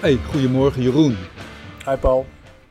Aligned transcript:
Hey, 0.00 0.18
goedemorgen 0.30 0.82
Jeroen. 0.82 1.16
Hi 1.86 1.96
Paul. 1.96 2.26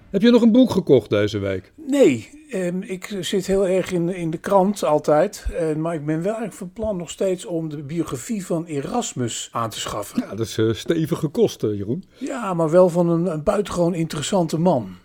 Heb 0.10 0.22
je 0.22 0.32
nog 0.32 0.42
een 0.42 0.52
boek 0.52 0.72
gekocht 0.72 1.10
deze 1.10 1.40
week? 1.40 1.74
Nee, 1.76 2.30
ehm, 2.50 2.82
ik 2.82 3.18
zit 3.20 3.48
heel 3.48 3.68
erg 3.68 3.92
in, 3.92 4.10
in 4.10 4.30
de 4.30 4.38
krant 4.38 4.84
altijd. 4.84 5.46
Eh, 5.54 5.76
maar 5.76 5.94
ik 5.94 6.06
ben 6.06 6.16
wel 6.16 6.26
eigenlijk 6.26 6.54
van 6.54 6.74
plan 6.74 6.98
nog 6.98 7.10
steeds 7.10 7.46
om 7.46 7.70
de 7.70 7.84
biografie 7.84 8.46
van 8.46 8.66
Erasmus 8.66 9.50
aan 9.52 9.70
te 9.70 9.80
schaffen. 9.80 10.22
Ja, 10.22 10.36
dat 10.36 10.46
is 10.46 10.58
eh, 10.58 10.74
stevige 10.74 11.28
kosten, 11.28 11.76
Jeroen. 11.76 12.04
Ja, 12.18 12.54
maar 12.54 12.70
wel 12.70 12.90
van 12.90 13.10
een, 13.10 13.26
een 13.26 13.44
buitengewoon 13.44 13.94
interessante 13.94 14.60
man. 14.60 14.96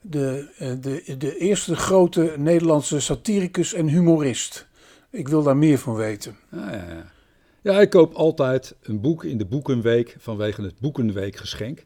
De, 0.00 0.48
eh, 0.58 0.68
de, 0.80 1.16
de 1.18 1.36
eerste 1.36 1.76
grote 1.76 2.34
Nederlandse 2.36 3.00
satiricus 3.00 3.74
en 3.74 3.88
humorist. 3.88 4.68
Ik 5.10 5.28
wil 5.28 5.42
daar 5.42 5.56
meer 5.56 5.78
van 5.78 5.94
weten. 5.94 6.36
Ah, 6.50 6.60
ja, 6.60 6.84
ja. 6.88 7.11
Ja, 7.62 7.80
ik 7.80 7.90
koop 7.90 8.14
altijd 8.14 8.74
een 8.82 9.00
boek 9.00 9.24
in 9.24 9.38
de 9.38 9.44
Boekenweek 9.46 10.16
vanwege 10.18 10.62
het 10.62 10.74
Boekenweekgeschenk. 10.80 11.84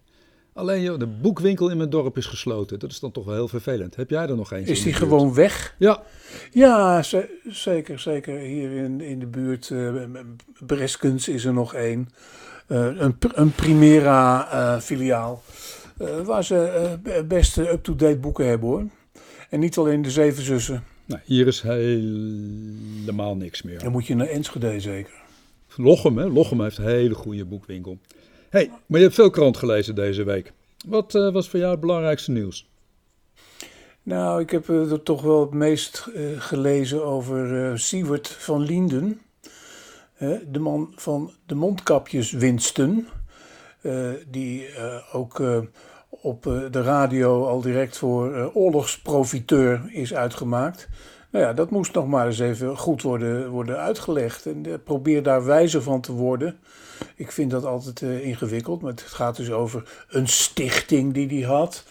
Alleen 0.53 0.83
joh, 0.83 0.99
de 0.99 1.07
boekwinkel 1.07 1.69
in 1.71 1.77
mijn 1.77 1.91
dorp 1.91 2.17
is 2.17 2.27
gesloten. 2.27 2.79
Dat 2.79 2.91
is 2.91 3.01
dan 3.01 3.13
toch 3.13 3.25
wel 3.25 3.35
heel 3.35 3.49
vervelend. 3.49 3.97
Heb 3.97 4.11
jij 4.11 4.27
er 4.29 4.37
nog 4.37 4.53
eens? 4.53 4.69
Is 4.69 4.83
die 4.83 4.93
gewoon 4.93 5.35
weg? 5.35 5.75
Ja, 5.79 6.03
Ja, 6.53 7.03
ze- 7.03 7.39
zeker. 7.49 7.99
Zeker 7.99 8.39
hier 8.39 8.71
in, 8.73 9.01
in 9.01 9.19
de 9.19 9.27
buurt. 9.27 9.71
eh 9.71 9.95
Breskens 10.67 11.29
is 11.29 11.45
er 11.45 11.53
nog 11.53 11.75
één. 11.75 12.09
Eh, 12.67 12.87
een, 12.97 13.17
een 13.35 13.53
Primera 13.53 14.51
eh, 14.51 14.81
filiaal. 14.81 15.43
waar 16.25 16.45
ze 16.45 16.99
be- 17.03 17.25
best 17.29 17.59
eh, 17.59 17.73
up-to-date 17.73 18.17
boeken 18.19 18.47
hebben 18.47 18.69
hoor. 18.69 18.85
En 19.51 19.61
niet 19.61 19.77
alleen 19.77 20.03
de 20.03 20.11
Zeven 20.11 20.43
Zussen. 20.43 20.85
nou, 21.05 21.21
hier 21.25 21.47
is 21.47 21.61
helemaal 21.61 23.37
niks 23.37 23.63
meer. 23.63 23.79
Dan 23.79 23.93
moet 23.93 24.07
je 24.07 24.15
naar 24.15 24.27
Enschede 24.27 24.81
zeker. 24.81 25.25
Lochem, 25.77 26.19
hè? 26.19 26.29
Lochem 26.29 26.61
heeft 26.61 26.79
een 26.79 26.85
hele 26.85 27.15
goede 27.15 27.45
boekwinkel. 27.45 27.99
hey, 28.51 28.71
maar 28.87 28.99
je 28.99 29.05
hebt 29.05 29.17
veel 29.17 29.31
krant 29.31 29.57
gelezen 29.57 29.95
deze 29.95 30.25
week. 30.25 30.53
Wat 30.87 31.15
eh, 31.15 31.33
was 31.33 31.49
voor 31.49 31.59
jou 31.59 31.71
het 31.71 31.81
belangrijkste 31.81 32.31
nieuws? 32.31 32.71
Nou, 34.03 34.41
ik 34.41 34.51
heb 34.51 34.69
eh, 34.69 34.93
er 34.93 35.03
toch 35.03 35.23
wel 35.23 35.41
het 35.41 35.53
meest 35.53 36.07
eh, 36.15 36.23
gelezen 36.39 37.05
over 37.05 37.79
Siewert 37.79 38.29
van 38.29 38.63
Lienden. 38.63 39.21
Hè, 40.15 40.51
de 40.51 40.59
man 40.59 40.93
van 40.97 41.33
de 41.47 41.55
mondkapjeswinsten. 41.55 43.09
die 44.31 44.69
ook 45.13 45.43
op 46.09 46.43
de 46.71 46.83
radio 46.83 47.47
al 47.47 47.61
direct 47.61 47.97
voor 47.97 48.51
oorlogsprofiteur 48.55 49.91
is 49.93 50.15
uitgemaakt. 50.15 50.89
Nou 51.31 51.45
ja, 51.45 51.53
dat 51.53 51.71
moest 51.71 51.95
nog 51.95 52.07
maar 52.07 52.27
eens 52.27 52.39
even 52.39 52.77
goed 52.77 53.03
worden, 53.03 53.49
worden 53.49 53.79
uitgelegd. 53.79 54.47
En 54.47 54.67
eh, 54.67 54.73
probeer 54.85 55.23
daar 55.23 55.45
wijzer 55.45 55.83
van 55.83 56.01
te 56.01 56.13
worden. 56.13 56.59
Ik 57.17 57.33
vind 57.33 57.51
dat 57.51 57.65
altijd 57.65 58.03
eh, 58.03 58.27
ingewikkeld. 58.27 58.83
Maar 58.83 58.91
het 58.91 59.01
gaat 59.01 59.37
dus 59.37 59.51
over 59.51 60.05
een 60.09 60.29
stichting 60.29 61.15
die 61.15 61.29
hij 61.29 61.55
had. 61.57 61.85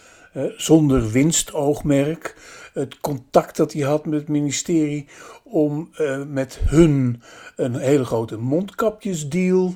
zonder 0.56 1.10
winstoogmerk. 1.10 2.36
Het 2.72 3.00
contact 3.00 3.56
dat 3.56 3.72
hij 3.72 3.82
had 3.82 4.06
met 4.06 4.18
het 4.20 4.28
ministerie 4.28 5.08
om 5.42 5.88
eh, 5.92 6.22
met 6.22 6.58
hun 6.64 7.22
een 7.56 7.76
hele 7.76 8.04
grote 8.04 8.36
mondkapjesdeal 8.36 9.74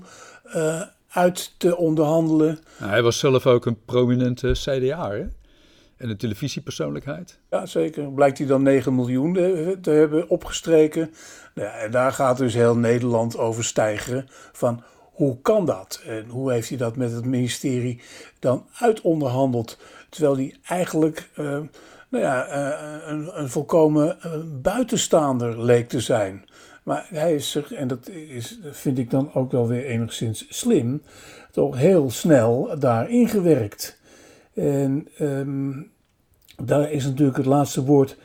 uit 1.08 1.54
te 1.58 1.76
onderhandelen. 1.76 2.58
Nou, 2.78 2.90
hij 2.90 3.02
was 3.02 3.18
zelf 3.18 3.46
ook 3.46 3.66
een 3.66 3.84
prominente 3.84 4.52
CDA, 4.52 5.10
hè? 5.10 5.26
En 6.00 6.10
een 6.10 6.16
televisiepersoonlijkheid. 6.16 7.38
Ja, 7.50 7.66
zeker. 7.66 8.12
Blijkt 8.12 8.38
hij 8.38 8.46
dan 8.46 8.62
9 8.62 8.94
miljoen 8.94 9.32
te 9.80 9.90
hebben 9.90 10.28
opgestreken. 10.28 11.10
Nou 11.54 11.68
en 11.68 11.90
daar 11.90 12.12
gaat 12.12 12.38
dus 12.38 12.54
heel 12.54 12.76
Nederland 12.76 13.38
over 13.38 13.64
stijgen. 13.64 14.26
Van 14.52 14.82
hoe 15.20 15.40
kan 15.40 15.66
dat? 15.66 16.02
En 16.06 16.28
hoe 16.28 16.52
heeft 16.52 16.68
hij 16.68 16.78
dat 16.78 16.96
met 16.96 17.12
het 17.12 17.24
ministerie 17.24 18.00
dan 18.38 18.66
uitonderhandeld? 18.78 19.78
Terwijl 20.08 20.36
hij 20.36 20.54
eigenlijk 20.62 21.28
eh, 21.34 21.44
nou 22.08 22.24
ja, 22.24 22.46
eh, 22.46 23.08
een, 23.08 23.40
een 23.40 23.48
volkomen 23.48 24.20
eh, 24.20 24.32
buitenstaander 24.62 25.64
leek 25.64 25.88
te 25.88 26.00
zijn. 26.00 26.44
Maar 26.82 27.06
hij 27.10 27.34
is 27.34 27.50
zich, 27.50 27.72
en 27.72 27.88
dat 27.88 28.08
is, 28.08 28.58
vind 28.70 28.98
ik 28.98 29.10
dan 29.10 29.34
ook 29.34 29.52
wel 29.52 29.68
weer 29.68 29.84
enigszins 29.84 30.46
slim, 30.48 31.02
toch 31.50 31.76
heel 31.76 32.10
snel 32.10 32.78
daar 32.78 33.10
ingewerkt. 33.10 33.99
En 34.60 35.08
ehm, 35.18 35.82
daar 36.64 36.92
is 36.92 37.04
natuurlijk 37.04 37.36
het 37.36 37.46
laatste 37.46 37.84
woord 37.84 38.16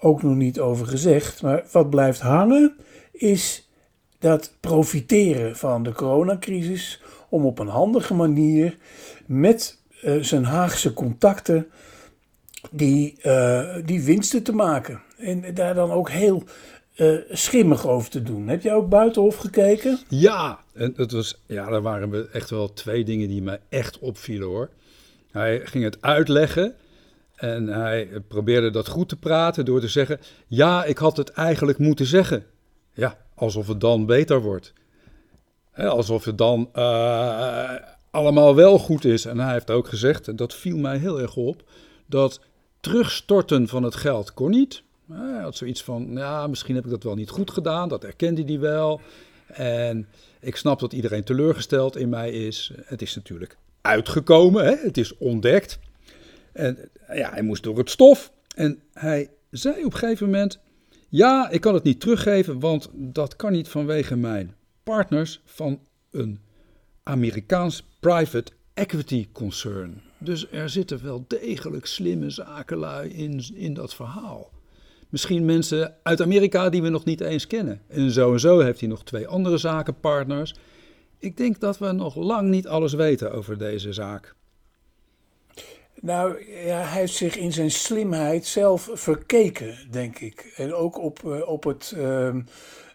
ook 0.00 0.22
nog 0.22 0.34
niet 0.34 0.60
over 0.60 0.86
gezegd. 0.86 1.42
Maar 1.42 1.64
wat 1.72 1.90
blijft 1.90 2.20
hangen 2.20 2.76
is 3.12 3.68
dat 4.18 4.56
profiteren 4.60 5.56
van 5.56 5.82
de 5.82 5.92
coronacrisis 5.92 7.02
om 7.28 7.46
op 7.46 7.58
een 7.58 7.68
handige 7.68 8.14
manier 8.14 8.76
met 9.26 9.78
eh, 10.02 10.16
zijn 10.20 10.44
Haagse 10.44 10.92
contacten 10.92 11.66
die, 12.70 13.20
eh, 13.22 13.76
die 13.84 14.02
winsten 14.02 14.42
te 14.42 14.52
maken. 14.52 15.02
En 15.18 15.54
daar 15.54 15.74
dan 15.74 15.90
ook 15.90 16.10
heel 16.10 16.42
eh, 16.94 17.16
schimmig 17.30 17.86
over 17.86 18.10
te 18.10 18.22
doen. 18.22 18.48
Heb 18.48 18.62
jij 18.62 18.74
ook 18.74 18.88
buitenhof 18.88 19.36
gekeken? 19.36 19.98
Ja, 20.08 20.58
en 20.72 20.92
het 20.96 21.12
was, 21.12 21.42
ja, 21.46 21.68
er 21.68 21.82
waren 21.82 22.10
we 22.10 22.28
echt 22.32 22.50
wel 22.50 22.72
twee 22.72 23.04
dingen 23.04 23.28
die 23.28 23.42
mij 23.42 23.60
echt 23.68 23.98
opvielen 23.98 24.48
hoor. 24.48 24.70
Hij 25.34 25.60
ging 25.64 25.84
het 25.84 26.02
uitleggen 26.02 26.74
en 27.34 27.66
hij 27.66 28.08
probeerde 28.28 28.70
dat 28.70 28.88
goed 28.88 29.08
te 29.08 29.16
praten 29.16 29.64
door 29.64 29.80
te 29.80 29.88
zeggen: 29.88 30.20
Ja, 30.46 30.84
ik 30.84 30.98
had 30.98 31.16
het 31.16 31.30
eigenlijk 31.30 31.78
moeten 31.78 32.06
zeggen. 32.06 32.44
Ja, 32.92 33.18
alsof 33.34 33.66
het 33.66 33.80
dan 33.80 34.06
beter 34.06 34.40
wordt. 34.40 34.72
Alsof 35.74 36.24
het 36.24 36.38
dan 36.38 36.68
eh, 36.72 37.70
allemaal 38.10 38.54
wel 38.54 38.78
goed 38.78 39.04
is. 39.04 39.24
En 39.24 39.38
hij 39.38 39.52
heeft 39.52 39.70
ook 39.70 39.88
gezegd, 39.88 40.28
en 40.28 40.36
dat 40.36 40.54
viel 40.54 40.76
mij 40.76 40.98
heel 40.98 41.20
erg 41.20 41.36
op, 41.36 41.62
dat 42.06 42.40
terugstorten 42.80 43.68
van 43.68 43.82
het 43.82 43.94
geld 43.94 44.34
kon 44.34 44.50
niet. 44.50 44.82
Hij 45.12 45.42
had 45.42 45.56
zoiets 45.56 45.82
van, 45.82 46.08
ja, 46.12 46.46
misschien 46.46 46.74
heb 46.74 46.84
ik 46.84 46.90
dat 46.90 47.02
wel 47.02 47.14
niet 47.14 47.30
goed 47.30 47.50
gedaan, 47.50 47.88
dat 47.88 48.04
erkende 48.04 48.42
hij 48.44 48.58
wel. 48.58 49.00
En 49.46 50.08
ik 50.40 50.56
snap 50.56 50.80
dat 50.80 50.92
iedereen 50.92 51.24
teleurgesteld 51.24 51.96
in 51.96 52.08
mij 52.08 52.30
is. 52.30 52.72
Het 52.84 53.02
is 53.02 53.14
natuurlijk 53.14 53.56
uitgekomen, 53.84 54.64
hè? 54.64 54.76
het 54.76 54.96
is 54.96 55.16
ontdekt. 55.16 55.78
En 56.52 56.78
ja, 57.12 57.30
hij 57.30 57.42
moest 57.42 57.62
door 57.62 57.78
het 57.78 57.90
stof. 57.90 58.32
En 58.56 58.82
hij 58.92 59.30
zei 59.50 59.84
op 59.84 59.92
een 59.92 59.98
gegeven 59.98 60.26
moment, 60.26 60.58
ja, 61.08 61.50
ik 61.50 61.60
kan 61.60 61.74
het 61.74 61.82
niet 61.82 62.00
teruggeven, 62.00 62.60
want 62.60 62.88
dat 62.92 63.36
kan 63.36 63.52
niet 63.52 63.68
vanwege 63.68 64.16
mijn 64.16 64.54
partners 64.82 65.40
van 65.44 65.80
een 66.10 66.40
Amerikaans 67.02 67.86
private 68.00 68.52
equity 68.74 69.28
concern. 69.32 70.02
Dus 70.18 70.50
er 70.50 70.68
zitten 70.68 71.04
wel 71.04 71.24
degelijk 71.28 71.86
slimme 71.86 72.30
zakenlui 72.30 73.10
in, 73.10 73.44
in 73.54 73.74
dat 73.74 73.94
verhaal. 73.94 74.50
Misschien 75.08 75.44
mensen 75.44 75.94
uit 76.02 76.22
Amerika 76.22 76.68
die 76.68 76.82
we 76.82 76.88
nog 76.88 77.04
niet 77.04 77.20
eens 77.20 77.46
kennen. 77.46 77.80
En 77.88 78.10
zo 78.10 78.32
en 78.32 78.40
zo 78.40 78.60
heeft 78.60 78.80
hij 78.80 78.88
nog 78.88 79.04
twee 79.04 79.26
andere 79.26 79.58
zakenpartners. 79.58 80.54
Ik 81.24 81.36
denk 81.36 81.60
dat 81.60 81.78
we 81.78 81.92
nog 81.92 82.14
lang 82.16 82.48
niet 82.50 82.66
alles 82.66 82.92
weten 82.92 83.32
over 83.32 83.58
deze 83.58 83.92
zaak. 83.92 84.34
Nou, 86.00 86.44
ja, 86.66 86.78
hij 86.80 87.00
heeft 87.00 87.14
zich 87.14 87.36
in 87.36 87.52
zijn 87.52 87.70
slimheid 87.70 88.46
zelf 88.46 88.90
verkeken, 88.92 89.76
denk 89.90 90.18
ik. 90.18 90.52
En 90.56 90.74
ook 90.74 90.98
op, 90.98 91.24
eh, 91.24 91.48
op 91.48 91.64
het 91.64 91.92
ehm, 91.96 92.40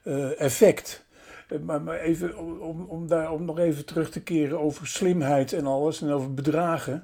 eh, 0.04 0.42
effect. 0.42 1.06
Eh, 1.48 1.60
Maar, 1.60 2.00
even, 2.00 2.38
om- 2.38 2.86
om, 2.88 3.08
daar, 3.08 3.32
om 3.32 3.46
nog 3.46 3.60
even 3.60 3.86
terug 3.86 4.10
te 4.12 4.22
keren 4.22 4.60
over 4.60 4.88
slimheid 4.88 5.54
en 5.54 5.66
alles 5.66 6.02
en 6.02 6.12
over 6.12 6.34
bedragen. 6.34 7.04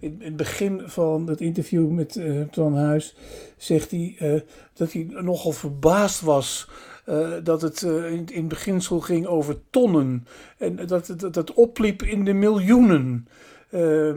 In, 0.00 0.16
het 0.22 0.36
begin 0.36 0.82
van 0.86 1.26
het 1.26 1.40
interview 1.40 1.88
met 1.90 2.16
eh 2.16 2.40
Twan 2.50 2.76
Huis 2.76 3.16
zegt 3.56 3.90
hij 3.90 4.44
dat 4.74 4.92
hij 4.92 5.06
nogal 5.10 5.52
verbaasd 5.52 6.20
was 6.20 6.68
eh, 7.04 7.30
dat 7.42 7.62
het 7.62 7.82
eh, 7.82 8.12
in, 8.12 8.26
in 8.26 8.48
beginsel 8.48 9.00
ging 9.00 9.26
over 9.26 9.56
tonnen. 9.70 10.26
En 10.58 10.86
dat 10.86 11.06
het 11.06 11.20
dat, 11.20 11.34
het 11.34 11.54
opliep 11.54 12.02
in 12.02 12.24
de 12.24 12.32
miljoenen. 12.32 13.26
Eh, 13.74 14.14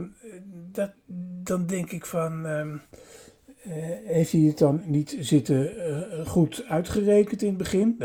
dat, 0.72 0.90
dan 1.42 1.66
denk 1.66 1.90
ik 1.90 2.06
van. 2.06 2.46
ehm, 2.46 2.76
eh, 3.62 3.72
heeft 4.04 4.32
hij 4.32 4.40
het 4.40 4.58
dan 4.58 4.82
niet 4.84 5.16
zitten 5.20 5.72
goed 6.26 6.64
uitgerekend 6.68 7.42
in 7.42 7.48
het 7.48 7.56
begin? 7.56 8.02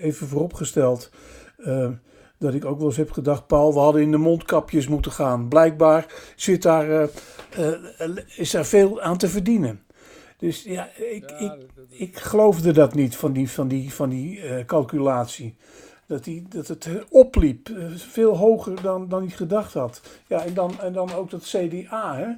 Even 0.00 0.26
vooropgesteld 0.26 1.10
eh, 1.56 1.90
dat 2.38 2.54
ik 2.54 2.64
ook 2.64 2.78
wel 2.78 2.86
eens 2.86 2.96
heb 2.96 3.10
gedacht: 3.10 3.46
Paul, 3.46 3.72
we 3.72 3.78
hadden 3.78 4.02
in 4.02 4.10
de 4.10 4.16
mondkapjes 4.16 4.88
moeten 4.88 5.12
gaan. 5.12 5.48
Blijkbaar 5.48 6.06
zit 6.36 6.62
daar, 6.62 7.08
is 8.36 8.50
daar 8.50 8.66
veel 8.66 9.00
aan 9.00 9.18
te 9.18 9.28
verdienen. 9.28 9.80
Dus 10.38 10.62
ja, 10.62 10.88
ik, 10.94 11.30
ik, 11.38 11.52
ik 11.88 12.18
geloofde 12.18 12.72
dat 12.72 12.94
niet 12.94 13.16
van 13.16 13.32
die, 13.32 13.50
van 13.50 13.68
die, 13.68 13.92
van 13.92 14.08
die 14.08 14.40
eh, 14.40 14.64
calculatie. 14.64 15.56
Dat, 16.06 16.24
die, 16.24 16.46
dat 16.48 16.68
het 16.68 16.86
eh, 16.86 16.94
opliep, 17.08 17.68
eh, 17.68 17.84
veel 17.94 18.36
hoger 18.36 18.82
dan, 18.82 19.08
dan 19.08 19.22
hij 19.22 19.30
gedacht 19.30 19.72
had. 19.72 20.00
Ja, 20.26 20.44
en 20.44 20.54
dan, 20.54 20.80
en 20.80 20.92
dan 20.92 21.12
ook 21.12 21.30
dat 21.30 21.42
CDA. 21.42 22.16
Hè? 22.16 22.32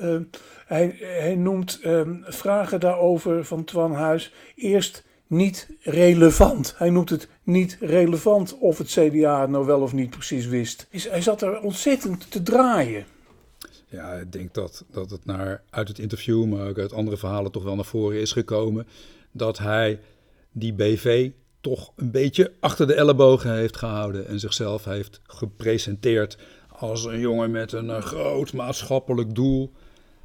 Eh, 0.00 0.20
hij, 0.66 0.96
hij 0.98 1.34
noemt 1.34 1.80
eh, 1.82 2.00
vragen 2.22 2.80
daarover 2.80 3.44
van 3.44 3.64
Twan 3.64 3.92
Huis 3.92 4.32
eerst 4.54 5.04
niet 5.26 5.68
relevant. 5.80 6.74
Hij 6.76 6.90
noemt 6.90 7.10
het 7.10 7.28
niet 7.42 7.76
relevant 7.80 8.58
of 8.58 8.78
het 8.78 8.88
CDA 8.88 9.46
nou 9.46 9.66
wel 9.66 9.80
of 9.80 9.92
niet 9.92 10.10
precies 10.10 10.46
wist. 10.46 10.86
Hij 10.90 11.22
zat 11.22 11.42
er 11.42 11.60
ontzettend 11.60 12.30
te 12.30 12.42
draaien. 12.42 13.04
Ja, 13.90 14.12
ik 14.12 14.32
denk 14.32 14.54
dat, 14.54 14.84
dat 14.90 15.10
het 15.10 15.24
naar, 15.24 15.62
uit 15.70 15.88
het 15.88 15.98
interview, 15.98 16.44
maar 16.44 16.68
ook 16.68 16.78
uit 16.78 16.92
andere 16.92 17.16
verhalen 17.16 17.52
toch 17.52 17.62
wel 17.62 17.74
naar 17.74 17.84
voren 17.84 18.20
is 18.20 18.32
gekomen. 18.32 18.86
Dat 19.32 19.58
hij 19.58 20.00
die 20.52 20.72
BV 20.72 21.30
toch 21.60 21.92
een 21.96 22.10
beetje 22.10 22.52
achter 22.60 22.86
de 22.86 22.94
ellebogen 22.94 23.54
heeft 23.54 23.76
gehouden. 23.76 24.26
En 24.26 24.40
zichzelf 24.40 24.84
heeft 24.84 25.20
gepresenteerd 25.26 26.38
als 26.68 27.04
een 27.04 27.20
jongen 27.20 27.50
met 27.50 27.72
een 27.72 27.90
eh, 27.90 28.02
groot 28.02 28.52
maatschappelijk 28.52 29.34
doel. 29.34 29.72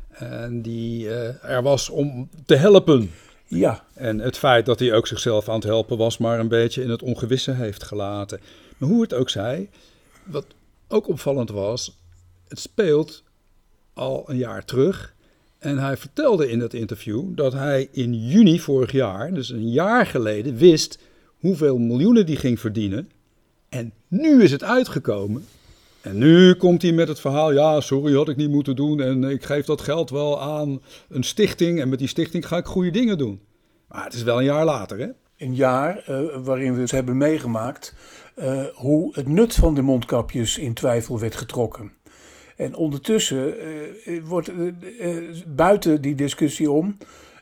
En 0.10 0.62
die 0.62 1.06
uh, 1.06 1.44
er 1.44 1.62
was 1.64 1.90
om 1.90 2.30
te 2.46 2.56
helpen. 2.56 3.12
Ja. 3.46 3.84
En 3.94 4.20
het 4.20 4.38
feit 4.38 4.66
dat 4.66 4.80
hij 4.80 4.94
ook 4.94 5.08
zichzelf 5.08 5.50
aan 5.50 5.56
het 5.56 5.64
helpen 5.64 5.98
was, 5.98 6.18
maar 6.18 6.40
een 6.40 6.48
beetje 6.48 6.84
in 6.84 6.90
het 6.90 7.02
ongewisse 7.02 7.52
heeft 7.52 7.84
gelaten. 7.84 8.40
Maar 8.78 8.90
hoe 8.90 9.02
het 9.02 9.14
ook 9.14 9.30
zij, 9.30 9.70
wat 10.24 10.46
ook 10.88 11.08
opvallend 11.08 11.50
was, 11.50 12.00
het 12.48 12.60
speelt 12.60 13.24
al 13.96 14.24
een 14.28 14.38
jaar 14.38 14.66
terug. 14.66 15.16
En 15.60 15.78
hij 15.78 15.98
vertelde 15.98 16.50
in 16.50 16.60
dat 16.60 16.74
interview 16.74 17.24
dat 17.36 17.54
hij 17.54 17.88
in 17.92 18.14
juni 18.28 18.60
vorig 18.60 18.92
jaar, 18.92 19.34
dus 19.34 19.50
een 19.50 19.72
jaar 19.72 20.06
geleden, 20.06 20.56
wist 20.56 21.00
hoeveel 21.40 21.78
miljoenen 21.78 22.26
die 22.26 22.36
ging 22.36 22.60
verdienen. 22.60 23.10
En 23.70 23.94
nu 24.08 24.44
is 24.44 24.52
het 24.52 24.64
uitgekomen. 24.64 25.46
En 26.02 26.18
nu 26.18 26.54
komt 26.54 26.82
hij 26.82 26.92
met 26.92 27.08
het 27.08 27.20
verhaal, 27.20 27.52
ja, 27.52 27.82
sorry, 27.82 28.16
had 28.16 28.30
ik 28.30 28.36
niet 28.36 28.50
moeten 28.50 28.76
doen. 28.76 29.02
En 29.02 29.24
ik 29.24 29.44
geef 29.44 29.66
dat 29.66 29.82
geld 29.82 30.10
wel 30.10 30.42
aan 30.42 30.82
een 31.10 31.24
stichting. 31.24 31.82
En 31.82 31.90
met 31.90 32.00
die 32.00 32.08
stichting 32.08 32.48
ga 32.48 32.58
ik 32.58 32.66
goede 32.66 32.92
dingen 32.92 33.18
doen. 33.18 33.42
Maar 33.88 34.04
het 34.04 34.14
is 34.14 34.24
wel 34.24 34.38
een 34.38 34.44
jaar 34.44 34.66
later, 34.66 35.00
hè? 35.00 35.08
Een 35.38 35.56
jaar 35.56 36.06
uh, 36.10 36.38
waarin 36.44 36.76
we 36.76 36.82
het 36.82 36.92
hebben 36.92 37.18
meegemaakt 37.18 37.96
uh, 38.36 38.64
hoe 38.74 39.16
het 39.16 39.28
nut 39.28 39.54
van 39.54 39.76
de 39.76 39.82
mondkapjes 39.82 40.58
in 40.58 40.74
twijfel 40.74 41.20
werd 41.20 41.36
getrokken. 41.36 41.92
En 42.56 42.76
ondertussen 42.76 43.56
uh, 44.06 44.24
wordt 44.24 44.52
buiten 45.56 46.02
die 46.02 46.16
discussie 46.16 46.72
om 46.72 46.98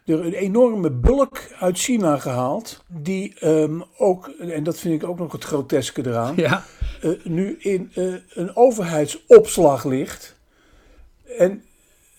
er 0.05 0.25
een 0.25 0.33
enorme 0.33 0.89
bulk 0.89 1.47
uit 1.59 1.77
China 1.77 2.17
gehaald. 2.17 2.83
Die 2.87 3.33
um, 3.45 3.83
ook, 3.97 4.27
en 4.39 4.63
dat 4.63 4.79
vind 4.79 5.01
ik 5.01 5.09
ook 5.09 5.19
nog 5.19 5.31
het 5.31 5.43
groteske 5.43 6.07
eraan, 6.07 6.33
ja. 6.35 6.63
uh, 7.03 7.11
nu 7.23 7.55
in 7.59 7.91
uh, 7.95 8.15
een 8.33 8.55
overheidsopslag 8.55 9.83
ligt. 9.83 10.35
En 11.37 11.63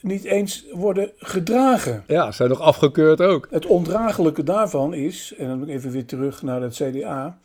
niet 0.01 0.25
eens 0.25 0.67
worden 0.73 1.11
gedragen. 1.17 2.05
Ja, 2.07 2.33
zijn 2.33 2.49
nog 2.49 2.61
afgekeurd 2.61 3.21
ook. 3.21 3.49
Het 3.51 3.67
ondraaglijke 3.67 4.43
daarvan 4.43 4.95
is, 4.95 5.35
en 5.39 5.49
dan 5.49 5.69
even 5.69 5.91
weer 5.91 6.05
terug 6.07 6.43
naar 6.43 6.63
het 6.63 6.75
CDA, 6.75 7.39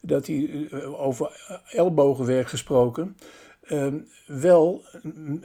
dat 0.00 0.26
hij 0.26 0.36
uh, 0.36 1.00
over 1.00 1.30
ellebogenwerk 1.70 2.48
gesproken. 2.48 3.16
Uh, 3.72 3.86
wel, 4.26 4.82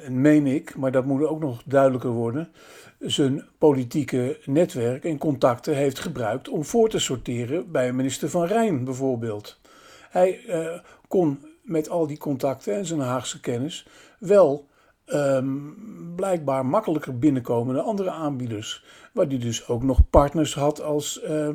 meen 0.10 0.48
ik, 0.48 0.75
maar 0.75 0.92
dat 0.92 1.06
moet 1.06 1.27
ook 1.27 1.39
nog 1.39 1.63
duidelijker 1.66 2.10
worden, 2.10 2.50
zijn 3.00 3.45
politieke 3.57 4.39
netwerk 4.45 5.04
en 5.04 5.18
contacten 5.18 5.75
heeft 5.75 6.00
gebruikt 6.00 6.50
om 6.50 6.66
voor 6.66 6.89
te 6.89 7.00
sorteren 7.00 7.72
bij 7.72 7.94
minister 7.94 8.30
Van 8.30 8.45
Rijn 8.45 8.83
bijvoorbeeld. 8.83 9.60
Hij 10.10 10.44
uh, 10.48 10.80
kon 11.07 11.39
met 11.62 11.89
al 11.89 12.07
die 12.07 12.18
contacten 12.18 12.75
en 12.75 12.86
zijn 12.86 13.00
Haagse 13.00 13.39
kennis 13.39 13.88
wel 14.19 14.68
um, 15.07 15.75
blijkbaar 16.16 16.66
makkelijker 16.66 17.19
binnenkomen 17.19 17.75
dan 17.75 17.86
andere 17.86 18.10
aanbieders. 18.10 18.83
Waar 19.13 19.27
hij 19.27 19.38
dus 19.38 19.68
ook 19.68 19.83
nog 19.83 20.10
partners 20.10 20.54
had 20.56 20.81
als 20.81 21.22
uh, 21.24 21.48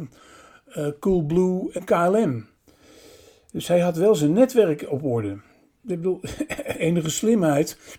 uh, 0.76 0.88
Coolblue 1.00 1.70
en 1.72 1.84
KLM. 1.84 2.46
Dus 3.52 3.68
hij 3.68 3.80
had 3.80 3.96
wel 3.96 4.14
zijn 4.14 4.32
netwerk 4.32 4.86
op 4.88 5.04
orde. 5.04 5.38
Ik 5.82 5.96
bedoel, 5.96 6.20
enige 6.88 7.10
slimheid 7.10 7.98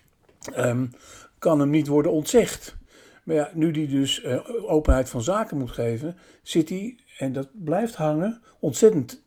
um, 0.57 0.91
kan 1.39 1.59
hem 1.59 1.69
niet 1.69 1.87
worden 1.87 2.11
ontzegd. 2.11 2.75
Maar 3.23 3.35
ja, 3.35 3.51
nu 3.53 3.71
die 3.71 3.87
dus 3.87 4.23
uh, 4.23 4.39
openheid 4.71 5.09
van 5.09 5.21
zaken 5.21 5.57
moet 5.57 5.71
geven, 5.71 6.17
zit 6.41 6.69
hij, 6.69 6.97
en 7.17 7.33
dat 7.33 7.47
blijft 7.53 7.95
hangen, 7.95 8.41
ontzettend 8.59 9.23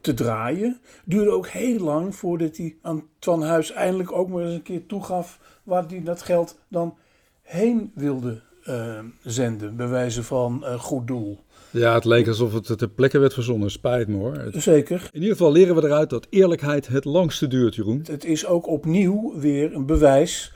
te 0.00 0.14
draaien. 0.14 0.80
Duurde 1.04 1.30
ook 1.30 1.48
heel 1.48 1.78
lang 1.78 2.14
voordat 2.14 2.56
hij 2.56 2.76
aan 2.82 3.08
Twan 3.18 3.42
Huis 3.42 3.72
eindelijk 3.72 4.12
ook 4.12 4.28
maar 4.28 4.42
eens 4.42 4.54
een 4.54 4.62
keer 4.62 4.86
toegaf 4.86 5.40
waar 5.62 5.86
hij 5.86 6.02
dat 6.02 6.22
geld 6.22 6.58
dan 6.68 6.96
heen 7.42 7.92
wilde 7.94 8.42
uh, 8.64 8.98
zenden, 9.22 9.76
bij 9.76 9.88
wijze 9.88 10.22
van 10.22 10.60
uh, 10.64 10.80
goed 10.80 11.06
doel. 11.06 11.38
Ja, 11.70 11.94
het 11.94 12.04
leek 12.04 12.28
alsof 12.28 12.52
het 12.52 12.78
ter 12.78 12.88
plekke 12.88 13.18
werd 13.18 13.34
verzonnen. 13.34 13.70
Spijt 13.70 14.08
me 14.08 14.16
hoor. 14.16 14.50
Zeker. 14.52 15.10
In 15.12 15.20
ieder 15.20 15.36
geval 15.36 15.52
leren 15.52 15.74
we 15.74 15.84
eruit 15.84 16.10
dat 16.10 16.26
eerlijkheid 16.30 16.86
het 16.86 17.04
langste 17.04 17.46
duurt, 17.46 17.74
Jeroen. 17.74 18.04
Het 18.04 18.24
is 18.24 18.46
ook 18.46 18.66
opnieuw 18.66 19.38
weer 19.38 19.74
een 19.74 19.86
bewijs 19.86 20.52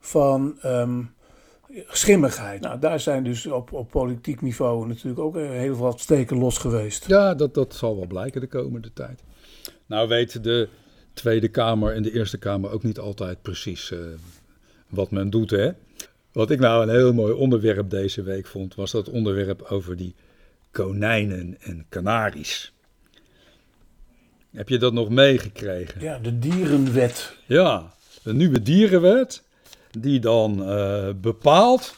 van 0.00 0.58
um, 0.64 1.10
schimmigheid. 1.88 2.60
Nou, 2.60 2.78
daar 2.80 3.00
zijn 3.00 3.24
dus 3.24 3.46
op, 3.46 3.72
op 3.72 3.90
politiek 3.90 4.40
niveau 4.40 4.86
natuurlijk 4.86 5.20
ook 5.20 5.36
heel 5.36 5.74
wat 5.74 6.00
steken 6.00 6.38
los 6.38 6.58
geweest. 6.58 7.06
Ja, 7.06 7.34
dat, 7.34 7.54
dat 7.54 7.74
zal 7.74 7.96
wel 7.96 8.06
blijken 8.06 8.40
de 8.40 8.46
komende 8.46 8.92
tijd. 8.92 9.22
Nou 9.86 10.08
weet 10.08 10.44
de 10.44 10.68
Tweede 11.12 11.48
Kamer 11.48 11.94
en 11.94 12.02
de 12.02 12.12
Eerste 12.12 12.38
Kamer 12.38 12.70
ook 12.70 12.82
niet 12.82 12.98
altijd 12.98 13.42
precies 13.42 13.90
uh, 13.90 13.98
wat 14.88 15.10
men 15.10 15.30
doet, 15.30 15.50
hè? 15.50 15.70
Wat 16.32 16.50
ik 16.50 16.58
nou 16.58 16.82
een 16.82 16.94
heel 16.94 17.12
mooi 17.12 17.32
onderwerp 17.32 17.90
deze 17.90 18.22
week 18.22 18.46
vond, 18.46 18.74
was 18.74 18.90
dat 18.90 19.10
onderwerp 19.10 19.62
over 19.62 19.96
die 19.96 20.14
konijnen 20.72 21.56
en 21.60 21.86
kanaries. 21.88 22.72
Heb 24.50 24.68
je 24.68 24.78
dat 24.78 24.92
nog 24.92 25.08
meegekregen? 25.08 26.00
Ja, 26.00 26.18
de 26.18 26.38
dierenwet. 26.38 27.36
Ja, 27.46 27.92
de 28.22 28.34
nieuwe 28.34 28.62
dierenwet 28.62 29.42
die 29.98 30.20
dan 30.20 30.68
uh, 30.68 31.08
bepaalt 31.20 31.94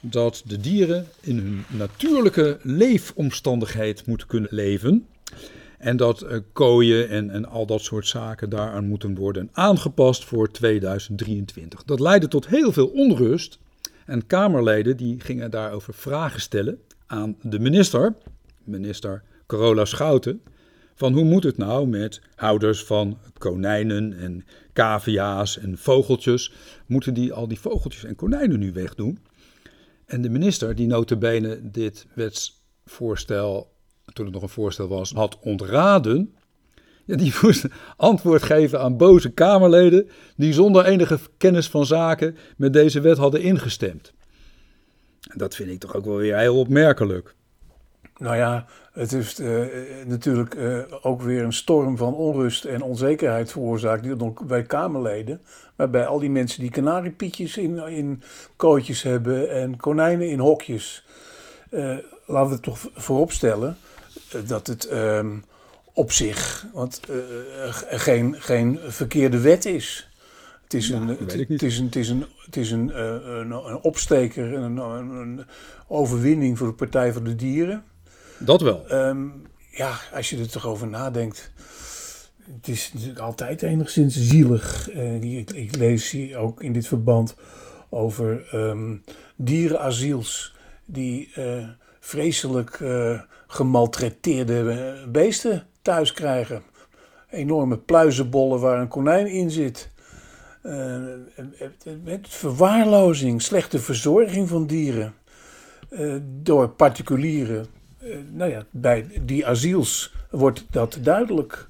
dat 0.00 0.42
de 0.46 0.60
dieren 0.60 1.06
in 1.20 1.38
hun 1.38 1.64
natuurlijke 1.68 2.58
leefomstandigheid 2.62 4.06
moeten 4.06 4.26
kunnen 4.26 4.54
leven. 4.54 5.06
En 5.78 5.96
dat 5.96 6.22
uh, 6.22 6.38
kooien 6.52 7.08
en, 7.08 7.30
en 7.30 7.48
al 7.48 7.66
dat 7.66 7.82
soort 7.82 8.06
zaken 8.06 8.50
daaraan 8.50 8.86
moeten 8.86 9.14
worden 9.14 9.48
aangepast 9.52 10.24
voor 10.24 10.50
2023. 10.50 11.84
Dat 11.84 12.00
leidde 12.00 12.28
tot 12.28 12.46
heel 12.46 12.72
veel 12.72 12.86
onrust. 12.86 13.58
En 14.06 14.26
Kamerleden 14.26 14.96
die 14.96 15.20
gingen 15.20 15.50
daarover 15.50 15.94
vragen 15.94 16.40
stellen 16.40 16.80
aan 17.12 17.36
de 17.42 17.58
minister, 17.58 18.14
minister 18.64 19.22
Carola 19.46 19.84
Schouten. 19.84 20.42
Van 20.94 21.12
hoe 21.12 21.24
moet 21.24 21.44
het 21.44 21.56
nou 21.56 21.86
met 21.86 22.20
houders 22.34 22.84
van 22.84 23.18
konijnen 23.38 24.18
en 24.18 24.44
cavia's 24.72 25.58
en 25.58 25.78
vogeltjes? 25.78 26.52
Moeten 26.86 27.14
die 27.14 27.32
al 27.32 27.48
die 27.48 27.60
vogeltjes 27.60 28.04
en 28.04 28.14
konijnen 28.14 28.58
nu 28.58 28.72
wegdoen? 28.72 29.18
En 30.06 30.22
de 30.22 30.28
minister, 30.28 30.74
die 30.74 30.86
notabene 30.86 31.60
dit 31.62 32.06
wetsvoorstel, 32.14 33.72
toen 34.12 34.24
het 34.24 34.34
nog 34.34 34.42
een 34.42 34.48
voorstel 34.48 34.88
was, 34.88 35.12
had 35.12 35.38
ontraden... 35.40 36.34
Ja, 37.04 37.16
die 37.16 37.34
moest 37.42 37.66
antwoord 37.96 38.42
geven 38.42 38.80
aan 38.80 38.96
boze 38.96 39.30
Kamerleden 39.30 40.08
die 40.36 40.52
zonder 40.52 40.84
enige 40.84 41.18
kennis 41.36 41.68
van 41.68 41.86
zaken 41.86 42.36
met 42.56 42.72
deze 42.72 43.00
wet 43.00 43.16
hadden 43.16 43.42
ingestemd. 43.42 44.12
Dat 45.34 45.54
vind 45.54 45.70
ik 45.70 45.80
toch 45.80 45.94
ook 45.94 46.04
wel 46.04 46.16
weer 46.16 46.38
heel 46.38 46.58
opmerkelijk. 46.58 47.34
Nou 48.16 48.36
ja, 48.36 48.66
het 48.92 49.10
heeft 49.10 49.40
uh, 49.40 49.64
natuurlijk 50.06 50.54
uh, 50.54 50.82
ook 51.02 51.22
weer 51.22 51.42
een 51.42 51.52
storm 51.52 51.96
van 51.96 52.14
onrust 52.14 52.64
en 52.64 52.82
onzekerheid 52.82 53.50
veroorzaakt. 53.50 54.02
Niet 54.02 54.20
alleen 54.20 54.36
bij 54.46 54.62
Kamerleden, 54.62 55.40
maar 55.76 55.90
bij 55.90 56.06
al 56.06 56.18
die 56.18 56.30
mensen 56.30 56.60
die 56.60 56.70
kanariepietjes 56.70 57.56
in, 57.56 57.78
in 57.78 58.22
kooitjes 58.56 59.02
hebben 59.02 59.50
en 59.50 59.76
konijnen 59.76 60.28
in 60.28 60.38
hokjes. 60.38 61.06
Laten 62.26 62.48
we 62.48 62.54
het 62.54 62.62
toch 62.62 62.78
vooropstellen 62.94 63.76
dat 64.46 64.66
het 64.66 64.86
ehm, 64.86 65.36
op 65.92 66.12
zich 66.12 66.66
want, 66.72 67.00
geen, 67.88 68.36
geen 68.38 68.78
verkeerde 68.86 69.40
wet 69.40 69.64
is. 69.64 70.11
Het 70.72 70.82
is, 70.82 70.88
een, 70.88 71.08
het, 71.08 71.62
is 71.62 71.78
een, 71.78 71.84
het 71.84 71.96
is 71.96 72.08
een, 72.08 72.24
het 72.44 72.56
is 72.56 72.70
een, 72.70 73.82
opsteker, 73.82 74.54
een, 74.54 74.76
een 74.76 75.44
overwinning 75.88 76.58
voor 76.58 76.66
de 76.66 76.72
Partij 76.72 77.12
voor 77.12 77.22
de 77.22 77.34
Dieren. 77.34 77.84
Dat 78.38 78.60
wel. 78.60 78.92
Um, 78.92 79.46
ja, 79.70 79.98
als 80.14 80.30
je 80.30 80.38
er 80.38 80.50
toch 80.50 80.66
over 80.66 80.88
nadenkt. 80.88 81.52
Het 82.54 82.68
is 82.68 82.90
natuurlijk 82.92 83.20
altijd 83.20 83.62
enigszins 83.62 84.16
zielig. 84.16 84.94
Uh, 84.94 85.38
ik, 85.38 85.50
ik, 85.50 85.76
lees 85.76 86.10
hier 86.10 86.36
ook 86.36 86.62
in 86.62 86.72
dit 86.72 86.86
verband 86.86 87.34
over 87.88 88.54
um, 88.54 89.02
dierenasiels 89.36 90.54
die 90.84 91.32
uh, 91.38 91.68
vreselijk 92.00 92.80
uh, 92.80 93.20
gemaltreteerde 93.46 94.94
beesten 95.08 95.66
thuis 95.82 96.12
krijgen. 96.12 96.62
Enorme 97.30 97.78
pluizenbollen 97.78 98.60
waar 98.60 98.80
een 98.80 98.88
konijn 98.88 99.26
in 99.26 99.50
zit. 99.50 99.91
Met 102.02 102.28
verwaarlozing, 102.28 103.42
slechte 103.42 103.78
verzorging 103.78 104.48
van 104.48 104.66
dieren 104.66 105.14
door 106.42 106.68
particulieren 106.68 107.66
nou 108.32 108.50
ja, 108.50 108.66
bij 108.70 109.06
die 109.22 109.46
asiels 109.46 110.12
wordt 110.30 110.64
dat 110.70 110.98
duidelijk. 111.02 111.68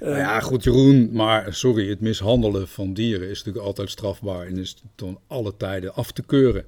Nou 0.00 0.16
ja, 0.16 0.40
goed 0.40 0.64
Jeroen, 0.64 1.12
maar 1.12 1.54
sorry, 1.54 1.88
het 1.88 2.00
mishandelen 2.00 2.68
van 2.68 2.94
dieren 2.94 3.28
is 3.28 3.38
natuurlijk 3.38 3.64
altijd 3.64 3.90
strafbaar 3.90 4.46
en 4.46 4.56
is 4.56 4.82
ten 4.94 5.18
alle 5.26 5.56
tijden 5.56 5.94
af 5.94 6.12
te 6.12 6.22
keuren. 6.22 6.64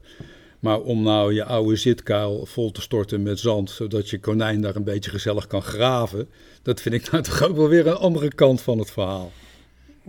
Maar 0.61 0.81
om 0.81 1.03
nou 1.03 1.35
je 1.35 1.45
oude 1.45 1.77
zitkuil 1.77 2.47
vol 2.47 2.71
te 2.71 2.81
storten 2.81 3.23
met 3.23 3.39
zand, 3.39 3.71
zodat 3.71 4.11
je 4.11 4.21
konijn 4.21 4.61
daar 4.61 4.77
een 4.77 4.85
beetje 4.85 5.11
gezellig 5.11 5.47
kan 5.47 5.63
graven, 5.63 6.29
dat 6.63 6.81
vind 6.81 6.95
ik 6.95 7.11
nou 7.11 7.23
toch 7.23 7.43
ook 7.43 7.57
wel 7.57 7.69
weer 7.69 7.87
een 7.87 7.97
andere 7.97 8.35
kant 8.35 8.61
van 8.61 8.79
het 8.79 8.91
verhaal. 8.91 9.33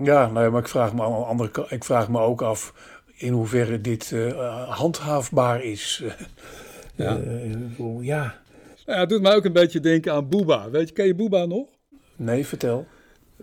Ja, 0.04 0.28
nou 0.28 0.46
ja, 0.46 0.52
maar 0.52 0.62
ik 0.62 0.68
vraag 0.68 0.94
me, 0.94 1.04
aan 1.04 1.12
de 1.12 1.26
andere, 1.26 1.66
ik 1.70 1.84
vraag 1.84 2.10
me 2.10 2.20
ook 2.20 2.42
af 2.42 2.74
in 3.16 3.34
hoeverre 3.34 3.82
dit 3.82 4.12
uh, 4.12 4.70
handhaafbaar 4.70 5.64
is. 5.64 6.04
ja. 6.96 7.18
Uh, 7.18 8.06
ja. 8.06 8.42
ja. 8.86 9.00
Het 9.00 9.10
doet 9.10 9.22
mij 9.22 9.36
ook 9.36 9.46
een 9.46 9.54
beetje 9.54 9.80
denken 9.80 10.14
aan 10.14 10.30
Booba. 10.30 10.70
Weet 10.70 10.88
je, 10.88 10.94
ken 10.94 11.06
je 11.06 11.16
Booba 11.16 11.46
nog? 11.46 11.68
Nee, 12.16 12.46
vertel. 12.46 12.88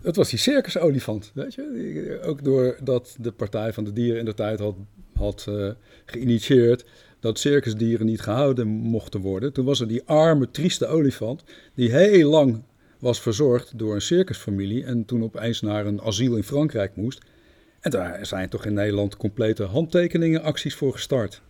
Het 0.03 0.17
was 0.17 0.31
die 0.31 0.39
circusolifant, 0.39 1.31
weet 1.35 1.55
je. 1.55 2.21
Ook 2.25 2.45
doordat 2.45 3.17
de 3.19 3.33
Partij 3.33 3.73
van 3.73 3.85
de 3.85 3.93
Dieren 3.93 4.19
in 4.19 4.25
de 4.25 4.35
tijd 4.35 4.59
had, 4.59 4.75
had 5.15 5.47
uh, 5.49 5.71
geïnitieerd 6.05 6.85
dat 7.21 7.39
circusdieren 7.39 8.07
niet 8.07 8.21
gehouden 8.21 8.67
mochten 8.67 9.21
worden. 9.21 9.53
Toen 9.53 9.65
was 9.65 9.81
er 9.81 9.89
die 9.89 10.03
arme, 10.05 10.51
trieste 10.51 10.87
olifant 10.87 11.45
die 11.75 11.91
heel 11.91 12.31
lang 12.31 12.63
was 13.03 13.21
verzorgd 13.21 13.79
door 13.79 13.95
een 13.95 14.01
circusfamilie 14.01 14.85
en 14.85 15.05
toen 15.05 15.23
opeens 15.23 15.61
naar 15.61 15.87
een 15.87 16.01
asiel 16.01 16.37
in 16.37 16.43
Frankrijk 16.43 16.97
moest. 16.97 17.21
En 17.81 17.91
daar 17.91 18.27
zijn 18.27 18.49
toch 18.49 18.67
in 18.67 18.75
Nederland 18.75 19.17
complete 19.17 19.65
handtekeningenacties 19.65 20.75
voor 20.75 20.93
gestart. 20.93 21.43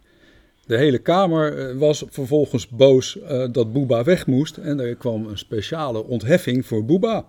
De 0.66 0.76
hele 0.76 0.98
Kamer 0.98 1.58
eh, 1.58 1.76
was 1.78 2.04
vervolgens 2.08 2.68
boos 2.68 3.16
uh, 3.16 3.46
dat 3.50 3.72
Booba 3.72 4.04
weg 4.04 4.26
moest 4.26 4.56
en 4.56 4.80
er 4.80 4.94
kwam 4.94 5.26
een 5.26 5.38
speciale 5.38 6.04
ontheffing 6.04 6.66
voor 6.66 6.84
Booba. 6.84 7.28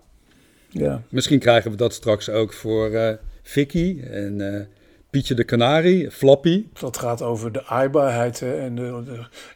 Ja. 0.70 1.04
Misschien 1.10 1.40
krijgen 1.40 1.72
we 1.72 1.78
dat 1.78 1.94
straks 1.94 2.30
ook 2.30 2.54
voor 2.54 2.92
uh, 2.92 3.10
Vicky 3.42 4.02
en 4.02 4.68
Pietje 5.14 5.36
de 5.36 5.46
Canarie, 5.46 6.12
Flappy. 6.12 6.66
Dat 6.80 6.98
gaat 6.98 7.22
over 7.22 7.52
de 7.52 7.66
aaibaarheid 7.66 8.40
hè, 8.40 8.60
en 8.60 8.76
de, 8.76 9.04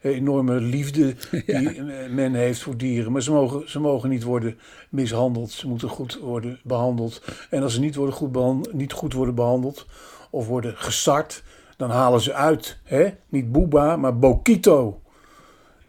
de, 0.02 0.10
enorme 0.10 0.60
liefde 0.60 1.16
die 1.46 1.82
men 2.10 2.34
heeft 2.34 2.62
voor 2.62 2.78
dieren. 2.78 3.12
Maar 3.12 3.22
ze 3.22 3.32
mogen, 3.32 3.70
ze 3.70 3.80
mogen 3.80 4.10
niet 4.10 4.24
worden 4.24 4.60
mishandeld. 4.90 5.52
Ze 5.52 5.68
moeten 5.68 5.90
goed 5.90 6.20
worden 6.20 6.60
behandeld. 6.64 7.22
En 7.50 7.64
als 7.64 7.74
ze 7.74 7.80
niet, 7.80 7.96
worden 7.96 8.16
goed, 8.16 8.32
behandeld, 8.32 8.74
niet 8.74 8.94
goed 8.94 9.14
worden 9.14 9.36
behandeld 9.36 9.86
of 10.30 10.48
worden 10.48 10.78
gesart, 10.78 11.44
dan 11.78 11.90
halen 11.90 12.22
ze 12.22 12.34
uit. 12.34 12.78
Hè? 12.84 13.10
Niet 13.30 13.52
Booba, 13.52 13.96
maar 13.96 14.20
Bokito. 14.20 15.02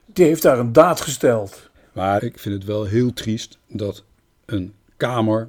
Die 0.07 0.25
heeft 0.25 0.43
daar 0.43 0.59
een 0.59 0.73
daad 0.73 1.01
gesteld. 1.01 1.71
Maar 1.93 2.23
ik 2.23 2.39
vind 2.39 2.55
het 2.55 2.65
wel 2.65 2.85
heel 2.85 3.13
triest 3.13 3.59
dat 3.67 4.05
een 4.45 4.75
Kamer 4.97 5.49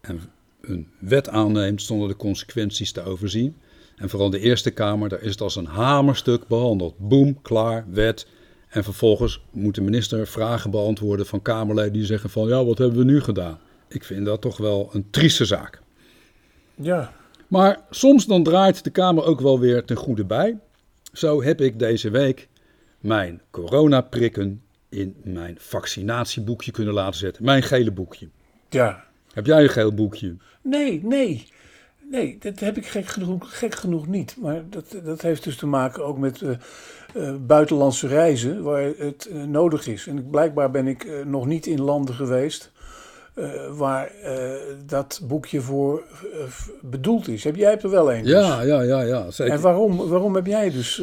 en 0.00 0.20
een 0.62 0.88
wet 0.98 1.28
aanneemt 1.28 1.82
zonder 1.82 2.08
de 2.08 2.16
consequenties 2.16 2.92
te 2.92 3.02
overzien. 3.02 3.56
En 3.96 4.08
vooral 4.08 4.30
de 4.30 4.38
Eerste 4.38 4.70
Kamer, 4.70 5.08
daar 5.08 5.22
is 5.22 5.30
het 5.30 5.40
als 5.40 5.56
een 5.56 5.66
hamerstuk 5.66 6.46
behandeld. 6.46 6.94
Boom, 6.98 7.42
klaar, 7.42 7.84
wet. 7.90 8.26
En 8.68 8.84
vervolgens 8.84 9.42
moet 9.50 9.74
de 9.74 9.80
minister 9.80 10.26
vragen 10.26 10.70
beantwoorden 10.70 11.26
van 11.26 11.42
Kamerleden 11.42 11.92
die 11.92 12.04
zeggen 12.04 12.30
van 12.30 12.48
ja, 12.48 12.64
wat 12.64 12.78
hebben 12.78 12.98
we 12.98 13.04
nu 13.04 13.20
gedaan? 13.20 13.58
Ik 13.88 14.04
vind 14.04 14.24
dat 14.24 14.40
toch 14.40 14.56
wel 14.56 14.90
een 14.92 15.10
trieste 15.10 15.44
zaak. 15.44 15.82
Ja. 16.74 17.12
Maar 17.48 17.80
soms 17.90 18.26
dan 18.26 18.42
draait 18.42 18.84
de 18.84 18.90
Kamer 18.90 19.24
ook 19.24 19.40
wel 19.40 19.60
weer 19.60 19.84
ten 19.84 19.96
goede 19.96 20.24
bij. 20.24 20.58
Zo 21.12 21.42
heb 21.42 21.60
ik 21.60 21.78
deze 21.78 22.10
week 22.10 22.48
mijn 23.00 23.42
coronaprikken 23.50 24.62
in 24.88 25.16
mijn 25.24 25.56
vaccinatieboekje 25.58 26.70
kunnen 26.70 26.94
laten 26.94 27.18
zetten. 27.18 27.44
Mijn 27.44 27.62
gele 27.62 27.90
boekje. 27.90 28.28
Ja. 28.68 29.04
Heb 29.32 29.46
jij 29.46 29.62
een 29.62 29.68
geel 29.68 29.94
boekje? 29.94 30.36
Nee, 30.62 31.00
nee. 31.04 31.46
Nee, 32.10 32.36
dat 32.40 32.60
heb 32.60 32.76
ik 32.76 32.86
gek 32.86 33.06
genoeg, 33.06 33.58
gek 33.58 33.74
genoeg 33.74 34.06
niet. 34.06 34.36
Maar 34.40 34.62
dat, 34.70 34.96
dat 35.04 35.22
heeft 35.22 35.44
dus 35.44 35.56
te 35.56 35.66
maken 35.66 36.04
ook 36.04 36.18
met 36.18 36.40
uh, 36.40 36.50
uh, 37.16 37.34
buitenlandse 37.46 38.06
reizen 38.06 38.62
waar 38.62 38.82
het 38.96 39.28
uh, 39.32 39.42
nodig 39.44 39.86
is. 39.86 40.06
En 40.06 40.30
blijkbaar 40.30 40.70
ben 40.70 40.86
ik 40.86 41.24
nog 41.24 41.46
niet 41.46 41.66
in 41.66 41.80
landen 41.80 42.14
geweest 42.14 42.72
waar 43.70 44.12
dat 44.86 45.20
boekje 45.22 45.60
voor 45.60 46.02
bedoeld 46.80 47.28
is. 47.28 47.44
Heb 47.44 47.56
jij 47.56 47.70
het 47.70 47.82
er 47.82 47.90
wel 47.90 48.12
een? 48.12 48.24
Ja, 48.24 48.62
ja, 48.62 48.82
ja, 48.82 49.00
ja. 49.00 49.30
Zeker. 49.30 49.52
En 49.52 49.60
waarom, 49.60 50.08
waarom 50.08 50.34
heb 50.34 50.46
jij 50.46 50.70
dus 50.70 51.02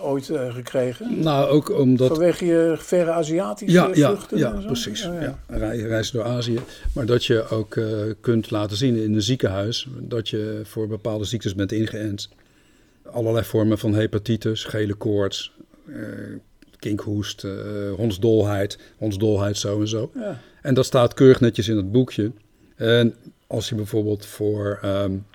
ooit 0.00 0.30
gekregen? 0.48 1.20
Nou, 1.20 1.48
ook 1.48 1.78
omdat... 1.78 2.08
Vanwege 2.08 2.46
je 2.46 2.74
verre 2.78 3.10
Aziatische 3.10 3.90
ja, 3.94 4.06
vluchten? 4.06 4.38
Ja, 4.38 4.54
ja 4.58 4.66
precies. 4.66 5.06
Oh, 5.06 5.20
ja. 5.20 5.38
ja. 5.48 5.70
Reizen 5.72 6.16
door 6.16 6.24
Azië. 6.24 6.58
Maar 6.94 7.06
dat 7.06 7.24
je 7.24 7.48
ook 7.48 7.80
kunt 8.20 8.50
laten 8.50 8.76
zien 8.76 8.96
in 8.96 9.14
een 9.14 9.22
ziekenhuis 9.22 9.86
dat 9.98 10.28
je 10.28 10.60
voor 10.64 10.88
bepaalde 10.88 11.24
ziektes 11.24 11.54
bent 11.54 11.72
ingeënt. 11.72 12.28
Allerlei 13.12 13.44
vormen 13.44 13.78
van 13.78 13.94
hepatitis, 13.94 14.64
gele 14.64 14.94
koorts, 14.94 15.52
kinkhoest, 16.80 17.44
uh, 17.44 17.52
hondsdolheid, 17.92 18.78
hondsdolheid 18.96 19.56
zo 19.56 19.80
en 19.80 19.88
zo. 19.88 20.10
Ja. 20.14 20.40
En 20.62 20.74
dat 20.74 20.84
staat 20.84 21.14
keurig 21.14 21.40
netjes 21.40 21.68
in 21.68 21.76
het 21.76 21.92
boekje. 21.92 22.32
En 22.76 23.14
als 23.46 23.68
je 23.68 23.74
bijvoorbeeld 23.74 24.26
voor 24.26 24.80
um, 24.84 25.26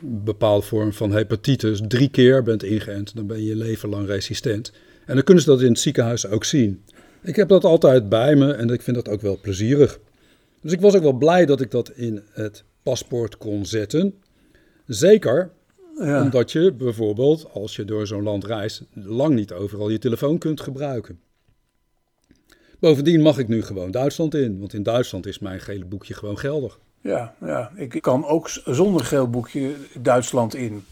bepaalde 0.00 0.66
vorm 0.66 0.92
van 0.92 1.12
hepatitis 1.12 1.80
drie 1.88 2.08
keer 2.08 2.42
bent 2.42 2.62
ingeënt, 2.62 3.16
dan 3.16 3.26
ben 3.26 3.38
je 3.38 3.46
je 3.46 3.56
leven 3.56 3.88
lang 3.88 4.06
resistent. 4.06 4.72
En 5.06 5.14
dan 5.14 5.24
kunnen 5.24 5.42
ze 5.42 5.50
dat 5.50 5.60
in 5.60 5.68
het 5.68 5.78
ziekenhuis 5.78 6.26
ook 6.26 6.44
zien. 6.44 6.82
Ik 7.22 7.36
heb 7.36 7.48
dat 7.48 7.64
altijd 7.64 8.08
bij 8.08 8.36
me 8.36 8.52
en 8.52 8.70
ik 8.70 8.82
vind 8.82 8.96
dat 8.96 9.08
ook 9.08 9.20
wel 9.20 9.38
plezierig. 9.40 9.98
Dus 10.60 10.72
ik 10.72 10.80
was 10.80 10.94
ook 10.94 11.02
wel 11.02 11.12
blij 11.12 11.46
dat 11.46 11.60
ik 11.60 11.70
dat 11.70 11.90
in 11.90 12.22
het 12.32 12.64
paspoort 12.82 13.36
kon 13.36 13.66
zetten. 13.66 14.14
Zeker 14.86 15.50
ja. 16.00 16.22
Omdat 16.22 16.52
je 16.52 16.72
bijvoorbeeld, 16.72 17.50
als 17.52 17.76
je 17.76 17.84
door 17.84 18.06
zo'n 18.06 18.22
land 18.22 18.44
reist, 18.44 18.82
lang 18.92 19.34
niet 19.34 19.52
overal 19.52 19.88
je 19.88 19.98
telefoon 19.98 20.38
kunt 20.38 20.60
gebruiken. 20.60 21.20
Bovendien 22.78 23.20
mag 23.22 23.38
ik 23.38 23.48
nu 23.48 23.62
gewoon 23.62 23.90
Duitsland 23.90 24.34
in, 24.34 24.58
want 24.58 24.74
in 24.74 24.82
Duitsland 24.82 25.26
is 25.26 25.38
mijn 25.38 25.60
gele 25.60 25.84
boekje 25.84 26.14
gewoon 26.14 26.38
geldig. 26.38 26.78
Ja, 27.00 27.34
ja. 27.40 27.72
ik 27.74 28.02
kan 28.02 28.26
ook 28.26 28.48
zonder 28.64 29.04
geel 29.04 29.30
boekje 29.30 29.74
Duitsland 30.00 30.54
in. 30.54 30.84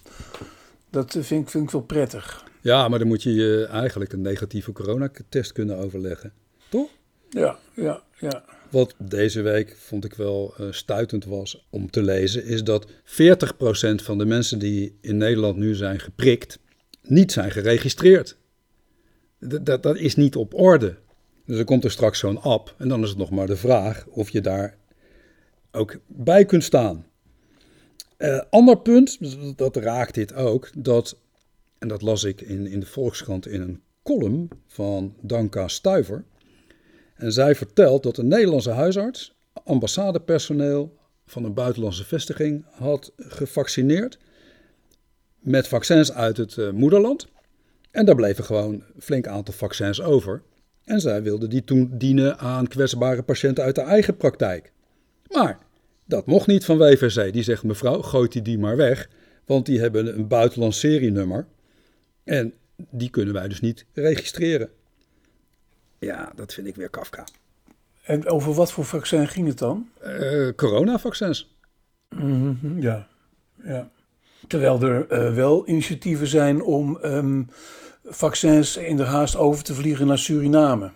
Dat 0.91 1.13
vind 1.21 1.43
ik, 1.43 1.51
vind 1.51 1.65
ik 1.65 1.71
wel 1.71 1.83
prettig. 1.83 2.45
Ja, 2.61 2.89
maar 2.89 2.99
dan 2.99 3.09
moet 3.09 3.23
je 3.23 3.35
je 3.35 3.67
eigenlijk 3.71 4.13
een 4.13 4.23
negatieve 4.23 4.73
coronatest 4.73 5.53
kunnen 5.53 5.77
overleggen, 5.77 6.33
toch? 6.69 6.89
Ja, 7.31 7.59
ja, 7.75 8.03
ja. 8.19 8.45
Wat 8.77 8.95
deze 8.99 9.43
week 9.43 9.77
vond 9.77 10.05
ik 10.05 10.15
wel 10.15 10.55
uh, 10.61 10.67
stuitend 10.73 11.25
was 11.25 11.67
om 11.71 11.91
te 11.91 12.03
lezen, 12.03 12.45
is 12.45 12.65
dat 12.65 12.87
40% 12.87 12.91
van 13.95 14.19
de 14.19 14.25
mensen 14.25 14.59
die 14.59 14.99
in 15.01 15.17
Nederland 15.17 15.57
nu 15.57 15.75
zijn 15.75 16.01
geprikt, 16.01 16.59
niet 17.03 17.33
zijn 17.33 17.51
geregistreerd. 17.51 18.37
Dat, 19.39 19.83
dat, 19.83 19.97
is 19.97 20.17
niet 20.17 20.37
op 20.37 20.55
orde. 20.55 20.97
Dus 21.47 21.59
er 21.59 21.65
komt 21.65 21.85
er 21.85 21.91
straks 21.91 22.19
zo'n 22.19 22.41
app 22.41 22.75
en 22.79 22.89
dan 22.89 23.03
is 23.03 23.09
het 23.09 23.19
nog 23.19 23.31
maar 23.31 23.47
de 23.47 23.57
vraag 23.57 24.07
of 24.07 24.31
je 24.31 24.41
daar 24.41 24.77
ook 25.71 25.97
bij 26.07 26.45
kunt 26.45 26.65
staan. 26.65 27.07
Uh, 28.19 28.41
ander 28.51 28.79
punt, 28.79 29.19
dat 29.57 29.77
raakt 29.77 30.15
dit 30.15 30.35
ook, 30.35 30.71
dat, 30.77 31.19
en 31.79 31.89
dat 31.89 32.03
las 32.03 32.25
ik 32.25 32.41
in, 32.41 32.67
in 32.67 32.81
de 32.81 32.87
Volkskrant 32.87 33.47
in 33.47 33.61
een 33.61 33.83
column 34.03 34.49
van 34.67 35.15
Danka 35.21 35.69
Stuiver. 35.69 36.25
En 37.17 37.33
zij 37.33 37.55
vertelt 37.55 38.03
dat 38.03 38.17
een 38.17 38.29
Nederlandse 38.29 38.71
huisarts 38.71 39.35
ambassadepersoneel 39.65 40.97
van 41.27 41.45
een 41.45 41.55
buitenlandse 41.55 42.05
vestiging 42.05 42.65
had 42.71 43.13
gevaccineerd 43.17 44.19
met 45.39 45.69
vaccins 45.69 46.13
uit 46.13 46.37
het 46.37 46.57
uh, 46.57 46.71
moederland. 46.71 47.27
En 47.91 48.05
daar 48.05 48.15
bleven 48.15 48.45
gewoon 48.45 48.73
een 48.75 49.03
flink 49.03 49.27
aantal 49.27 49.55
vaccins 49.55 50.03
over. 50.03 50.43
En 50.85 51.01
zij 51.01 51.23
wilde 51.23 51.49
die 51.49 51.65
toen 51.65 51.91
dienen 51.93 52.39
aan 52.39 52.69
kwetsbare 52.69 53.23
patiënten 53.23 53.65
uit 53.65 53.75
de 53.75 53.81
eigen 53.81 54.17
praktijk. 54.17 54.73
Maar 55.31 55.59
dat 56.05 56.27
mocht 56.27 56.47
niet 56.47 56.65
van 56.65 56.79
WVC. 56.79 57.33
Die 57.33 57.43
zegt 57.43 57.63
mevrouw, 57.63 58.03
gooit 58.03 58.33
die 58.33 58.43
die 58.43 58.59
maar 58.59 58.77
weg, 58.77 59.09
want 59.45 59.67
die 59.67 59.81
hebben 59.81 60.19
een 60.19 60.29
buitenlands 60.29 60.79
serienummer. 60.79 61.47
En 62.25 62.53
die 62.91 63.11
kunnen 63.11 63.35
wij 63.35 63.49
dus 63.49 63.61
niet 63.61 63.85
registreren. 63.93 64.71
Ja, 65.99 66.33
dat 66.35 66.55
vind 66.55 66.67
ik 66.67 66.77
weer 66.77 66.91
Kafka. 66.91 67.25
En 68.03 68.27
over 68.27 68.53
wat 68.53 68.73
voor 68.73 68.85
vaccin 68.85 69.29
ging 69.29 69.49
het 69.49 69.59
dan? 69.59 69.89
Uh, 70.05 70.53
coronavaccins. 70.55 71.55
Mm 72.09 72.59
-hmm, 72.61 72.81
ja, 72.81 73.07
ja. 73.65 73.91
Terwijl 74.47 74.83
er 74.83 75.13
uh, 75.13 75.35
wel 75.35 75.69
initiatieven 75.69 76.27
zijn 76.27 76.63
om 76.63 76.99
um, 77.05 77.49
vaccins 78.05 78.77
in 78.77 78.97
de 78.97 79.03
haast 79.03 79.37
over 79.37 79.65
te 79.65 79.75
vliegen 79.75 80.07
naar 80.07 80.19
Suriname. 80.19 80.91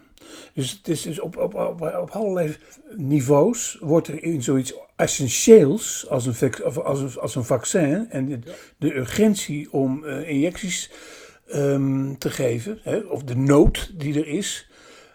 Dus 0.55 0.71
het 0.71 0.89
is 0.89 1.03
dus 1.03 1.21
op, 1.21 1.37
op, 1.37 1.55
op, 1.55 1.81
op 1.81 2.11
allerlei 2.11 2.57
niveaus 2.97 3.77
wordt 3.81 4.09
er 4.09 4.23
in 4.23 4.43
zoiets 4.43 4.75
essentieels 4.97 6.09
als 6.09 6.27
een, 6.27 6.65
als 6.65 7.01
een, 7.01 7.21
als 7.21 7.35
een 7.35 7.45
vaccin 7.45 8.11
en 8.11 8.27
de, 8.27 8.39
de 8.77 8.97
urgentie 8.97 9.73
om 9.73 10.05
uh, 10.05 10.29
injecties 10.29 10.91
um, 11.55 12.19
te 12.19 12.31
geven, 12.31 12.79
hè, 12.83 12.97
of 12.97 13.23
de 13.23 13.37
nood 13.37 13.91
die 13.95 14.19
er 14.19 14.27
is, 14.27 14.70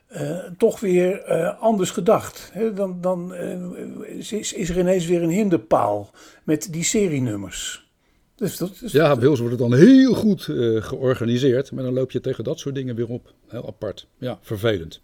eh, 0.08 0.38
toch 0.58 0.80
weer 0.80 1.22
eh, 1.22 1.62
anders 1.62 1.92
gedacht. 1.92 2.52
Dan, 2.76 3.02
dan 3.02 3.34
eh, 3.34 4.18
is, 4.18 4.54
is 4.54 4.70
er 4.70 4.80
ineens 4.80 5.06
weer 5.06 5.24
een 5.24 5.30
hinderpaal 5.30 6.12
met 6.44 6.68
die 6.72 6.84
serienummers. 6.84 7.90
Dus 8.36 8.58
dat 8.58 8.72
Ja, 8.92 9.16
bij 9.16 9.28
ons 9.28 9.40
wordt 9.40 9.60
het 9.60 9.70
dan 9.70 9.80
heel 9.80 10.14
goed 10.14 10.44
georganiseerd, 10.80 11.72
maar 11.72 11.84
dan 11.84 11.94
loop 11.94 12.12
je 12.12 12.22
tegen 12.22 12.44
dat 12.44 12.60
soort 12.60 12.76
dingen 12.76 12.96
weer 12.96 13.08
op. 13.08 13.34
Heel 13.48 13.68
apart. 13.68 14.08
Ja, 14.18 14.40
vervelend. 14.42 15.02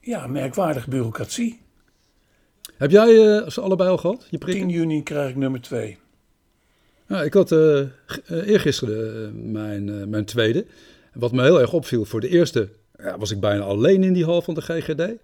ja, 0.00 0.26
merkwaardige 0.26 0.90
bureaucratie. 0.90 1.60
Heb 2.76 2.90
jij 2.90 3.14
ze 3.50 3.60
allebei 3.60 3.90
al 3.90 3.96
gehad, 3.96 4.22
je 4.22 4.28
10 4.28 4.38
prikken? 4.38 4.68
juni 4.68 5.02
krijg 5.02 5.30
ik 5.30 5.36
nummer 5.36 5.60
2. 5.60 5.98
Ja, 7.08 7.22
ik 7.22 7.34
had 7.34 7.50
eergisteren 8.28 9.52
mijn, 9.52 10.10
mijn 10.10 10.24
tweede. 10.24 10.66
Wat 11.14 11.32
me 11.32 11.42
heel 11.42 11.60
erg 11.60 11.72
opviel, 11.72 12.04
voor 12.04 12.20
de 12.20 12.28
eerste 12.28 12.68
ja, 13.02 13.18
was 13.18 13.30
ik 13.30 13.40
bijna 13.40 13.62
alleen 13.62 14.02
in 14.02 14.12
die 14.12 14.24
hal 14.24 14.42
van 14.42 14.54
de 14.54 14.62
GGD. 14.62 15.14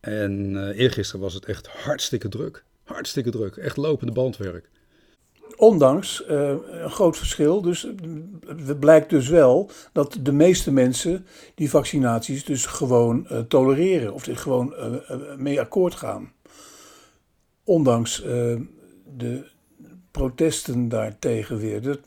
En 0.00 0.56
eh 0.56 0.78
eergisteren 0.78 1.20
was 1.20 1.34
het 1.34 1.44
echt 1.44 1.66
hartstikke 1.66 2.28
druk. 2.28 2.64
Hartstikke 2.84 3.30
druk. 3.30 3.56
Echt 3.56 3.76
lopende 3.76 4.12
bandwerk. 4.12 4.68
Ondanks 5.56 6.24
eh, 6.24 6.54
een 6.70 6.90
groot 6.90 7.16
verschil. 7.16 7.60
Dus 7.60 7.84
eh, 7.84 7.92
het 8.66 8.80
blijkt 8.80 9.10
dus 9.10 9.28
wel 9.28 9.70
dat 9.92 10.18
de 10.20 10.32
meeste 10.32 10.72
mensen 10.72 11.26
die 11.54 11.70
vaccinaties 11.70 12.44
dus 12.44 12.66
gewoon 12.66 13.26
tolereren. 13.48 14.12
Of 14.12 14.26
er 14.26 14.36
gewoon 14.36 14.74
mee 15.36 15.60
akkoord 15.60 15.94
gaan. 15.94 16.32
Ondanks 17.64 18.22
de 19.16 19.50
protesten 20.10 20.88
daartegen 20.88 21.58
weer. 21.58 21.82
Dat 21.82 21.98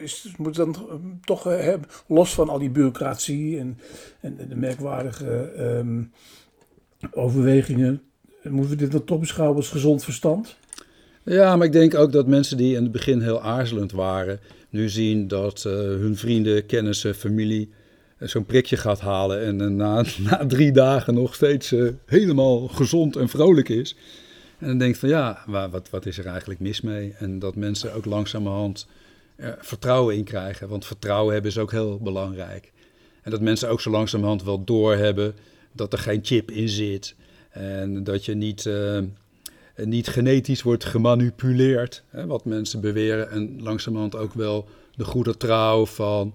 is, 0.00 0.34
moet 0.36 0.56
dan 0.56 0.74
eh, 0.74 0.94
toch 1.24 1.46
eh, 1.46 1.60
hebben, 1.60 1.88
los 2.06 2.34
van 2.34 2.48
al 2.48 2.58
die 2.58 2.70
bureaucratie 2.70 3.58
en, 3.58 3.78
en 4.20 4.36
de 4.48 4.56
merkwaardige 4.56 5.52
ehm, 5.56 6.02
overwegingen. 7.10 8.02
Moeten 8.42 8.70
we 8.70 8.76
dit 8.76 8.92
dan 8.92 9.04
toch 9.04 9.20
beschouwen 9.20 9.56
als 9.56 9.68
gezond 9.68 10.04
verstand? 10.04 10.56
Ja, 11.24 11.56
maar 11.56 11.66
ik 11.66 11.72
denk 11.72 11.94
ook 11.94 12.12
dat 12.12 12.26
mensen 12.26 12.56
die 12.56 12.76
in 12.76 12.82
het 12.82 12.92
begin 12.92 13.20
heel 13.20 13.42
aarzelend 13.42 13.92
waren, 13.92 14.40
nu 14.70 14.88
zien 14.88 15.28
dat 15.28 15.64
eh, 15.64 15.72
hun 15.72 16.16
vrienden, 16.16 16.66
kennissen, 16.66 17.14
familie 17.14 17.70
eh, 18.22 18.28
zo'n 18.28 18.44
prikje 18.44 18.76
gaat 18.76 19.00
halen 19.00 19.40
en 19.40 19.60
eh, 19.60 19.66
na, 19.66 20.04
na 20.30 20.46
drie 20.46 20.72
dagen 20.72 21.14
nog 21.14 21.34
steeds 21.34 21.72
eh, 21.72 21.88
helemaal 22.06 22.68
gezond 22.68 23.16
en 23.16 23.28
vrolijk 23.28 23.68
is. 23.68 23.96
En 24.62 24.68
dan 24.68 24.78
denkt 24.78 24.98
van 24.98 25.08
ja, 25.08 25.42
wa- 25.46 25.70
wat, 25.70 25.90
wat 25.90 26.06
is 26.06 26.18
er 26.18 26.26
eigenlijk 26.26 26.60
mis 26.60 26.80
mee? 26.80 27.14
En 27.18 27.38
dat 27.38 27.56
mensen 27.56 27.94
ook 27.94 28.04
langzamerhand 28.04 28.86
er 29.36 29.58
vertrouwen 29.60 30.16
in 30.16 30.24
krijgen, 30.24 30.68
want 30.68 30.86
vertrouwen 30.86 31.32
hebben 31.32 31.50
is 31.50 31.58
ook 31.58 31.70
heel 31.70 31.98
belangrijk. 31.98 32.72
En 33.22 33.30
dat 33.30 33.40
mensen 33.40 33.68
ook 33.68 33.80
zo 33.80 33.90
langzamerhand 33.90 34.42
wel 34.42 34.64
doorhebben 34.64 35.34
dat 35.72 35.92
er 35.92 35.98
geen 35.98 36.20
chip 36.22 36.50
in 36.50 36.68
zit 36.68 37.14
en 37.50 38.04
dat 38.04 38.24
je 38.24 38.34
niet... 38.34 38.66
eh, 38.66 38.98
niet 39.84 40.08
genetisch 40.08 40.62
wordt 40.62 40.84
gemanipuleerd. 40.84 42.02
Hè, 42.08 42.26
wat 42.26 42.44
mensen 42.44 42.80
beweren. 42.80 43.30
En 43.30 43.62
langzamerhand 43.62 44.16
ook 44.16 44.34
wel 44.34 44.68
de 44.96 45.04
goede 45.04 45.36
trouw 45.36 45.86
van 45.86 46.34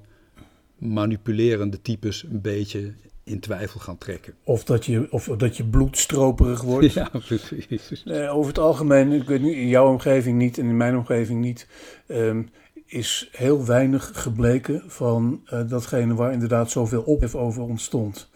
manipulerende 0.78 1.82
types 1.82 2.24
een 2.24 2.42
beetje 2.42 2.94
in 3.28 3.40
twijfel 3.40 3.80
gaan 3.80 3.98
trekken. 3.98 4.34
Of 4.44 4.64
dat 4.64 4.86
je, 4.86 5.08
of 5.10 5.26
dat 5.38 5.58
je 5.58 5.66
bloed 5.66 5.98
stroperig 5.98 6.62
wordt. 6.62 6.94
Ja, 6.94 7.10
precies. 7.12 8.06
Over 8.08 8.48
het 8.48 8.58
algemeen, 8.58 9.12
ik 9.12 9.28
weet 9.28 9.42
niet, 9.42 9.56
in 9.56 9.68
jouw 9.68 9.88
omgeving 9.88 10.38
niet 10.38 10.58
en 10.58 10.66
in 10.66 10.78
mijn 10.78 10.98
omgeving 10.98 11.42
niet, 11.42 11.68
ehm, 12.08 12.44
is 12.86 13.30
heel 13.32 13.66
weinig 13.66 14.12
gebleken 14.14 14.84
van 14.88 15.42
eh, 15.46 15.70
datgene 15.70 16.14
waar 16.14 16.34
inderdaad 16.34 16.72
zoveel 16.72 17.02
ophef 17.02 17.36
over 17.36 17.62
ontstond. 17.62 18.30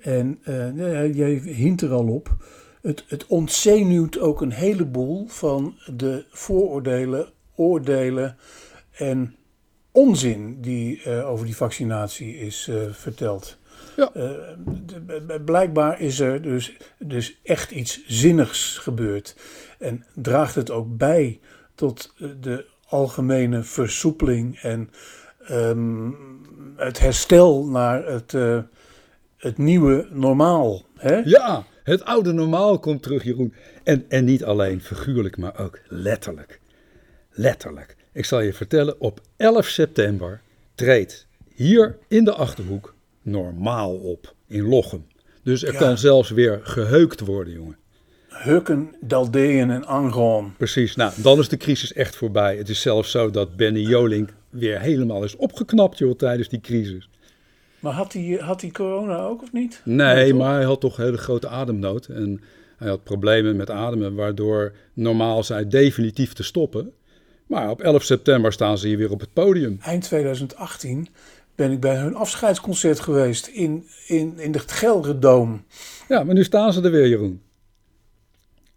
En 0.00 0.38
ja, 0.74 1.04
jij 1.04 1.32
hint 1.32 1.80
er 1.80 1.92
al 1.92 2.08
op. 2.08 2.36
Het, 2.82 3.04
het 3.06 3.26
ontzenuwt 3.26 4.18
ook 4.18 4.40
een 4.40 4.52
heleboel 4.52 5.26
van 5.28 5.74
de 5.94 6.24
vooroordelen, 6.28 7.28
oordelen 7.54 8.36
en 8.90 9.34
onzin 9.92 10.60
die 10.60 11.02
eh, 11.02 11.30
over 11.30 11.46
die 11.46 11.56
vaccinatie 11.56 12.36
is 12.36 12.70
verteld. 12.90 13.58
Ja. 13.96 14.12
Eh, 14.12 15.44
blijkbaar 15.44 16.00
is 16.00 16.20
er 16.20 16.42
dus, 16.42 16.76
dus 16.98 17.40
echt 17.42 17.70
iets 17.70 18.04
zinnigs 18.06 18.78
gebeurd. 18.78 19.36
En 19.78 20.04
draagt 20.14 20.54
het 20.54 20.70
ook 20.70 20.96
bij 20.96 21.40
tot 21.74 22.14
eh, 22.18 22.28
de 22.40 22.66
algemene 22.86 23.62
versoepeling 23.62 24.58
en 24.58 24.90
ehm, 25.46 26.10
het 26.76 26.98
herstel 26.98 27.66
naar 27.66 28.06
het, 28.06 28.34
eh, 28.34 28.58
het 29.36 29.58
nieuwe 29.58 30.06
normaal. 30.10 30.82
Hè? 30.96 31.16
Ja, 31.16 31.64
het 31.82 32.04
oude 32.04 32.32
normaal 32.32 32.78
komt 32.78 33.02
terug, 33.02 33.24
Jeroen. 33.24 33.54
En, 33.82 34.04
en 34.08 34.24
niet 34.24 34.44
alleen 34.44 34.80
figuurlijk, 34.80 35.36
maar 35.36 35.58
ook 35.58 35.80
letterlijk. 35.88 36.60
Letterlijk. 37.30 37.96
Ik 38.12 38.24
zal 38.24 38.40
je 38.40 38.52
vertellen, 38.52 39.00
op 39.00 39.20
11 39.36 39.66
september 39.66 40.40
treedt 40.74 41.26
hier 41.54 41.98
in 42.08 42.24
de 42.24 42.32
Achterhoek 42.32 42.93
normaal 43.24 43.94
op 43.94 44.34
in 44.48 44.62
Lochem. 44.68 45.06
Dus 45.42 45.64
er 45.64 45.72
Ja. 45.72 45.78
kan 45.78 45.98
zelfs 45.98 46.30
weer 46.30 46.60
geheukt 46.62 47.20
worden, 47.20 47.52
jongen. 47.52 47.76
Hukken, 48.28 48.94
Daldeën 49.00 49.70
en 49.70 49.84
Angon. 49.84 50.54
Precies, 50.56 50.96
nou, 50.96 51.12
dan 51.16 51.38
is 51.38 51.48
de 51.48 51.56
crisis 51.56 51.92
echt 51.92 52.16
voorbij. 52.16 52.56
Het 52.56 52.68
is 52.68 52.80
zelfs 52.80 53.10
zo 53.10 53.30
dat 53.30 53.56
Benny 53.56 53.80
Jolink 53.80 54.34
weer 54.50 54.80
helemaal 54.80 55.24
is 55.24 55.36
opgeknapt, 55.36 55.98
joh, 55.98 56.14
tijdens 56.16 56.48
die 56.48 56.60
crisis. 56.60 57.08
Maar 57.80 57.92
had 57.92 58.12
hij, 58.12 58.38
had 58.40 58.60
hij 58.60 58.70
corona 58.70 59.18
ook 59.20 59.42
of 59.42 59.52
niet? 59.52 59.80
Nee, 59.84 60.28
toch? 60.30 60.38
maar 60.38 60.54
hij 60.54 60.64
had 60.64 60.80
toch 60.80 60.96
hele 60.96 61.16
grote 61.18 61.48
ademnood. 61.48 62.06
En 62.06 62.40
hij 62.76 62.88
had 62.88 63.04
problemen 63.04 63.56
met 63.56 63.70
ademen, 63.70 64.14
waardoor 64.14 64.72
normaal 64.92 65.42
zei 65.44 65.68
definitief 65.68 66.32
te 66.32 66.42
stoppen. 66.42 66.92
Maar 67.46 67.70
op 67.70 67.80
11 67.80 68.02
september 68.02 68.52
staan 68.52 68.78
ze 68.78 68.86
hier 68.86 68.98
weer 68.98 69.10
op 69.10 69.20
het 69.20 69.32
podium. 69.32 69.78
Eind 69.82 70.02
2018 70.02 71.08
ben 71.54 71.70
ik 71.70 71.80
bij 71.80 71.96
hun 71.96 72.14
afscheidsconcert 72.14 73.00
geweest 73.00 73.46
in, 73.46 73.86
in, 74.06 74.38
in 74.38 74.52
de 74.52 74.58
Gelderdoom. 74.58 75.64
Ja, 76.08 76.24
maar 76.24 76.34
nu 76.34 76.44
staan 76.44 76.72
ze 76.72 76.82
er 76.82 76.90
weer, 76.90 77.08
Jeroen. 77.08 77.42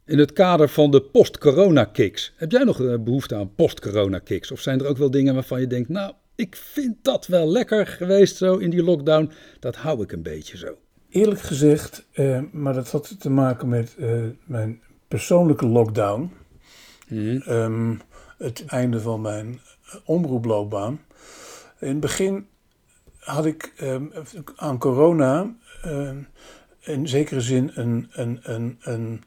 In 0.05 0.19
het 0.19 0.33
kader 0.33 0.69
van 0.69 0.91
de 0.91 1.01
post-corona-kicks. 1.01 2.33
Heb 2.35 2.51
jij 2.51 2.63
nog 2.63 2.81
eh, 2.81 2.93
behoefte 2.99 3.35
aan 3.35 3.55
post-corona-kicks? 3.55 4.51
Of 4.51 4.59
zijn 4.59 4.79
er 4.79 4.87
ook 4.87 4.97
wel 4.97 5.11
dingen 5.11 5.33
waarvan 5.33 5.59
je 5.59 5.67
denkt, 5.67 5.89
nou, 5.89 6.13
ik 6.35 6.55
vind 6.55 6.95
dat 7.01 7.27
wel 7.27 7.47
lekker 7.47 7.87
geweest 7.87 8.35
zo 8.35 8.57
in 8.57 8.69
die 8.69 8.83
lockdown. 8.83 9.31
Dat 9.59 9.75
hou 9.75 10.01
ik 10.01 10.11
een 10.11 10.21
beetje 10.21 10.57
zo. 10.57 10.77
Eerlijk 11.09 11.41
gezegd, 11.41 12.07
eh, 12.11 12.41
maar 12.51 12.73
dat 12.73 12.91
had 12.91 13.15
te 13.19 13.29
maken 13.29 13.69
met 13.69 13.95
eh, 13.99 14.23
mijn 14.45 14.81
persoonlijke 15.07 15.65
lockdown. 15.65 16.31
Ehm, 17.09 17.95
het 18.37 18.65
einde 18.67 19.01
van 19.01 19.21
mijn 19.21 19.59
omroeploopbaan. 20.05 21.01
In 21.79 21.87
het 21.87 21.99
begin 21.99 22.47
had 23.27 23.45
ik 23.45 23.73
ehm, 23.77 24.05
aan 24.55 24.77
corona 24.77 25.55
ehm, 25.81 26.17
in 26.79 27.07
zekere 27.07 27.41
zin 27.41 27.71
een, 27.73 28.09
een, 28.11 28.39
een, 28.43 28.77
een, 28.81 29.23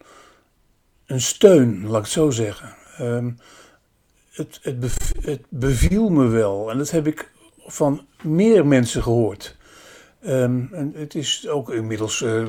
een 1.07 1.21
steun, 1.21 1.87
laat 1.87 1.99
ik 1.99 2.03
het 2.03 2.13
zo 2.13 2.31
zeggen. 2.31 2.75
Ehm, 2.97 3.31
het, 4.31 4.59
het, 4.63 5.13
het 5.21 5.43
beviel 5.49 6.09
me 6.09 6.27
wel 6.27 6.71
en 6.71 6.79
dat 6.79 6.91
heb 6.91 7.07
ik 7.07 7.31
van 7.59 8.07
meer 8.23 8.67
mensen 8.67 9.03
gehoord. 9.03 9.59
En 10.21 10.93
het 10.95 11.15
is 11.15 11.49
ook 11.49 11.71
inmiddels 11.71 12.23
eh, 12.23 12.45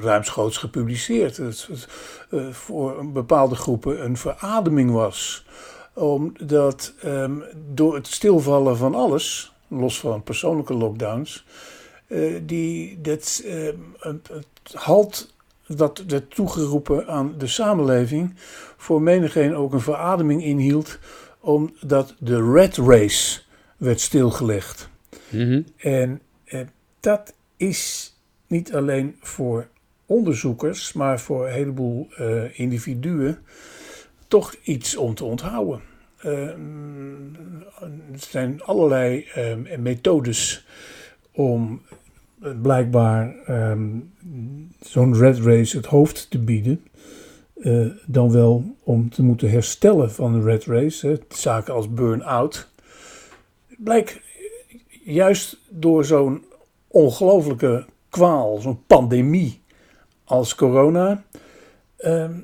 ruimschoots 0.00 0.56
gepubliceerd. 0.56 1.36
Dat 1.36 1.68
het 1.70 1.88
eh, 2.30 2.50
voor 2.50 3.12
bepaalde 3.12 3.54
groepen 3.54 4.04
een 4.04 4.16
verademing 4.16 4.90
was. 4.90 5.46
Omdat 5.94 6.94
door 7.72 7.94
het 7.94 8.06
stilvallen 8.06 8.76
van 8.76 8.94
alles, 8.94 9.53
los 9.68 10.00
van 10.00 10.22
persoonlijke 10.22 10.74
lockdowns, 10.74 11.44
eh, 12.06 12.40
die, 12.42 12.98
ehm, 13.44 13.76
het, 13.98 14.30
halt 14.72 15.34
dat 15.66 16.04
werd 16.06 16.34
toegeroepen 16.34 17.06
aan 17.06 17.34
de 17.38 17.46
samenleving, 17.46 18.34
voor 18.76 19.02
menigeen 19.02 19.54
ook 19.54 19.72
een 19.72 19.80
verademing 19.80 20.44
inhield, 20.44 20.98
omdat 21.40 22.14
de 22.18 22.52
red 22.52 22.76
race 22.76 23.40
werd 23.76 24.00
stilgelegd. 24.00 24.88
En 25.76 26.20
eh, 26.44 26.60
dat 27.00 27.34
is 27.56 28.14
niet 28.46 28.74
alleen 28.74 29.16
voor 29.20 29.68
onderzoekers, 30.06 30.92
maar 30.92 31.20
voor 31.20 31.46
een 31.46 31.52
heleboel 31.52 32.08
eh, 32.16 32.58
individuen 32.58 33.38
toch 34.28 34.54
iets 34.62 34.96
om 34.96 35.14
te 35.14 35.24
onthouden. 35.24 35.80
Eh, 36.24 36.48
er 38.12 38.20
zijn 38.28 38.62
allerlei 38.62 39.26
eh, 39.34 39.78
methodes 39.78 40.66
om 41.32 41.82
eh, 42.42 42.50
blijkbaar 42.62 43.34
ehm, 43.46 43.88
zo'n 44.80 45.16
red 45.16 45.38
race 45.38 45.76
het 45.76 45.86
hoofd 45.86 46.30
te 46.30 46.38
bieden. 46.38 46.84
eh, 47.62 47.86
dan 48.06 48.30
wel 48.32 48.76
om 48.82 49.10
te 49.10 49.22
moeten 49.22 49.50
herstellen 49.50 50.12
van 50.12 50.34
een 50.34 50.42
red 50.42 50.64
race. 50.64 51.06
Hè, 51.06 51.16
zaken 51.28 51.74
als 51.74 51.94
burn-out. 51.94 52.68
Blijkt 53.78 54.20
juist 55.04 55.58
door 55.68 56.04
zo'n 56.04 56.44
ongelooflijke 56.88 57.84
kwaal, 58.08 58.58
zo'n 58.60 58.84
pandemie 58.86 59.60
als 60.24 60.54
corona, 60.54 61.24
ehm, 61.96 62.34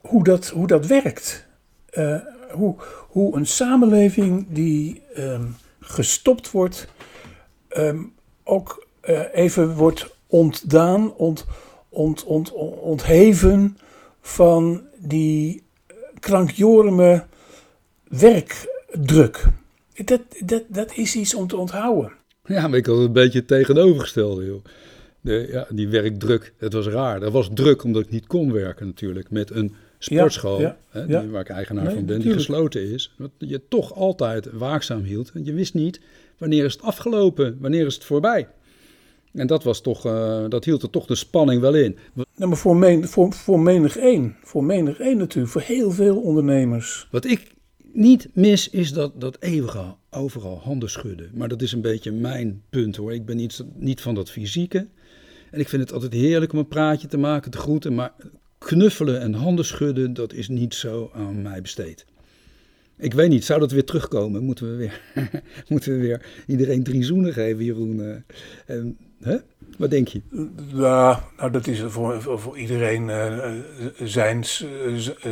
hoe, 0.00 0.24
dat, 0.24 0.48
hoe 0.48 0.66
dat 0.66 0.86
werkt. 0.86 1.46
Eh, 1.90 2.16
hoe, 2.50 2.74
hoe 3.08 3.36
een 3.36 3.46
samenleving 3.46 4.46
die 4.48 5.02
ehm, 5.14 5.44
gestopt 5.80 6.50
wordt, 6.50 6.88
ehm, 7.68 8.02
ook 8.44 8.86
eh, 9.00 9.20
even 9.32 9.74
wordt 9.74 10.14
ontdaan, 10.26 11.14
ont, 11.14 11.44
ont, 11.88 12.24
ont, 12.24 12.52
ontheven 12.80 13.78
van 14.20 14.82
die 14.98 15.62
krankjorme 16.20 17.24
werkdruk. 18.08 19.44
Dat, 20.04 20.20
dat, 20.44 20.62
dat 20.68 20.96
is 20.96 21.16
iets 21.16 21.34
om 21.34 21.46
te 21.46 21.56
onthouden. 21.56 22.12
Ja, 22.44 22.68
maar 22.68 22.78
ik 22.78 22.86
had 22.86 22.96
het 22.96 23.06
een 23.06 23.12
beetje 23.12 23.44
tegenovergestelde, 23.44 24.44
joh. 24.44 24.64
De, 25.20 25.48
ja, 25.50 25.66
die 25.70 25.88
werkdruk, 25.88 26.52
het 26.58 26.72
was 26.72 26.86
raar. 26.86 27.20
Dat 27.20 27.32
was 27.32 27.50
druk 27.54 27.84
omdat 27.84 28.02
ik 28.02 28.10
niet 28.10 28.26
kon 28.26 28.52
werken 28.52 28.86
natuurlijk. 28.86 29.30
Met 29.30 29.50
een 29.50 29.74
sportschool, 30.14 30.60
Ja, 30.60 30.76
ja. 31.08 31.26
waar 31.26 31.40
ik 31.40 31.48
eigenaar 31.48 31.84
Nee, 31.84 31.94
van 31.94 32.04
ben, 32.04 32.20
die 32.20 32.32
gesloten 32.32 32.92
is. 32.92 33.14
Wat 33.18 33.30
je 33.38 33.60
toch 33.68 33.94
altijd 33.94 34.50
waakzaam 34.52 35.02
hield. 35.02 35.32
Want 35.32 35.46
je 35.46 35.52
wist 35.52 35.74
niet 35.74 36.00
wanneer 36.38 36.64
is 36.64 36.72
het 36.72 36.82
afgelopen, 36.82 37.56
wanneer 37.60 37.86
is 37.86 37.94
het 37.94 38.04
voorbij. 38.04 38.48
En 39.32 39.46
dat, 39.46 39.64
was 39.64 39.80
toch, 39.80 40.06
eh, 40.06 40.44
dat 40.48 40.64
hield 40.64 40.82
er 40.82 40.90
toch 40.90 41.06
de 41.06 41.14
spanning 41.14 41.60
wel 41.60 41.74
in. 41.74 41.96
Nou, 42.12 42.48
maar 42.48 42.58
voor, 42.58 42.76
men, 42.76 43.08
voor, 43.08 43.32
voor 43.32 43.60
menig 43.60 43.96
één, 43.96 44.36
voor 44.42 44.64
menig 44.64 44.98
één 44.98 45.16
natuurlijk, 45.16 45.52
voor 45.52 45.60
heel 45.60 45.90
veel 45.90 46.20
ondernemers. 46.20 47.08
Wat 47.10 47.24
ik 47.24 47.54
niet 47.92 48.28
mis 48.32 48.70
is 48.70 48.92
dat, 48.92 49.20
dat 49.20 49.36
eeuwige 49.40 49.94
overal 50.10 50.60
handen 50.60 50.90
schudden. 50.90 51.30
Maar 51.34 51.48
dat 51.48 51.62
is 51.62 51.72
een 51.72 51.80
beetje 51.80 52.12
mijn 52.12 52.62
punt 52.70 52.96
hoor. 52.96 53.12
Ik 53.12 53.26
ben 53.26 53.36
niet, 53.36 53.64
niet 53.74 54.00
van 54.00 54.14
dat 54.14 54.30
fysieke. 54.30 54.86
En 55.50 55.60
ik 55.60 55.68
vind 55.68 55.82
het 55.82 55.92
altijd 55.92 56.12
heerlijk 56.12 56.52
om 56.52 56.58
een 56.58 56.68
praatje 56.68 57.08
te 57.08 57.16
maken, 57.16 57.50
te 57.50 57.58
groeten. 57.58 57.94
Maar 57.94 58.12
knuffelen 58.66 59.20
en 59.20 59.34
handen 59.34 59.64
schudden, 59.64 60.14
dat 60.14 60.32
is 60.32 60.48
niet 60.48 60.74
zo 60.74 61.10
aan 61.14 61.42
mij 61.42 61.62
besteed. 61.62 62.06
Ik 62.98 63.14
weet 63.14 63.28
niet, 63.28 63.44
zou 63.44 63.60
dat 63.60 63.70
weer 63.70 63.84
terugkomen? 63.84 64.42
Moeten 64.42 64.70
we 64.70 64.76
weer, 64.76 65.00
moeten 65.68 65.92
we 65.92 65.98
weer 65.98 66.26
iedereen 66.46 66.82
drie 66.82 67.02
zoenen 67.02 67.32
geven, 67.32 67.64
Jeroen? 67.64 68.00
Eh, 68.00 68.76
en, 68.76 68.96
hè? 69.20 69.36
Wat 69.78 69.90
denk 69.90 70.08
je? 70.08 70.20
Ja, 70.74 71.24
nou, 71.36 71.50
dat 71.50 71.66
is 71.66 71.82
voor, 71.86 72.22
voor 72.40 72.58
iedereen 72.58 73.10
eh, 73.10 73.52
zijn, 74.02 74.44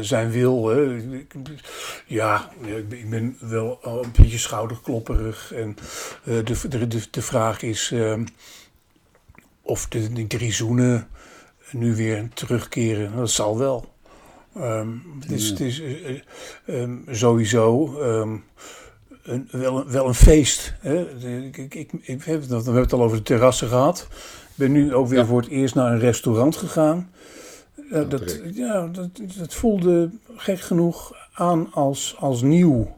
zijn 0.01 0.31
wil. 0.31 0.69
Hè. 0.69 1.03
Ja, 2.07 2.51
ik 2.65 3.09
ben- 3.11 3.37
wel 3.41 3.79
een 3.83 4.13
beetje 4.21 4.39
schouderklopperig. 4.39 5.53
En 5.53 5.77
eh, 6.25 6.45
de, 6.45 6.69
de, 6.69 7.01
de, 7.11 7.23
vraag 7.23 7.63
is 7.63 7.91
eh, 7.93 8.21
of 9.63 9.89
de, 9.89 10.13
die 10.13 10.27
drie 10.27 10.53
zoenen 10.53 11.09
nu 11.73 11.95
weer 11.97 12.29
terugkeren. 12.35 13.17
Dat 13.17 13.31
zal 13.31 13.59
wel. 13.59 13.93
Ehm, 14.55 14.89
het 15.21 15.31
is, 15.31 15.49
het 15.49 15.61
is 15.61 15.81
eh, 15.81 16.09
eh, 16.11 16.21
ehm, 16.83 16.97
sowieso 17.11 17.99
ehm, 18.01 18.37
een, 19.23 19.49
wel, 19.51 19.79
een- 19.81 19.91
wel 19.91 20.07
een 20.09 20.15
feest. 20.15 20.75
Hè? 20.81 21.01
Ik, 21.47 21.57
ik, 21.57 21.75
ik, 21.75 21.93
ik 22.03 22.25
heb 22.25 22.41
het, 22.41 22.49
we 22.49 22.55
hebben 22.55 22.77
het 22.83 22.93
al 22.93 23.03
over 23.03 23.17
de 23.17 23.23
terrassen 23.23 23.69
gehad. 23.69 24.07
Ik 24.11 24.55
ben 24.55 24.73
nu 24.73 24.95
ook 24.95 25.09
weer 25.09 25.19
Ja. 25.19 25.27
voor 25.27 25.41
het 25.41 25.51
eerst 25.51 25.75
naar 25.75 25.93
een 25.93 25.99
restaurant 25.99 26.57
gegaan. 26.57 27.11
Eh, 27.91 28.09
dat, 28.09 28.41
ja, 28.53 28.87
dat, 28.87 29.09
dat 29.39 29.55
voelde 29.55 30.11
gek 30.37 30.61
genoeg 30.61 31.13
aan 31.33 31.73
als, 31.73 32.17
als 32.19 32.43
nieuw. 32.43 32.97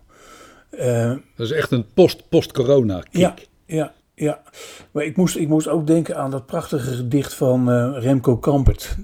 Dat 1.36 1.46
is 1.46 1.50
echt 1.50 1.70
een 1.70 1.86
post-post-corona-kick. 1.94 3.20
ja, 3.20 3.34
ja, 3.66 3.94
ja. 4.16 4.42
Maar 4.90 5.04
ik 5.04 5.16
moest, 5.16 5.36
ik 5.36 5.48
moest 5.48 5.68
ook 5.68 5.86
denken 5.86 6.16
aan 6.16 6.30
dat 6.30 6.46
prachtige 6.46 6.94
gedicht 6.94 7.34
van 7.34 7.70
eh, 7.70 7.96
Remco 7.98 8.36
Kampert. 8.36 8.96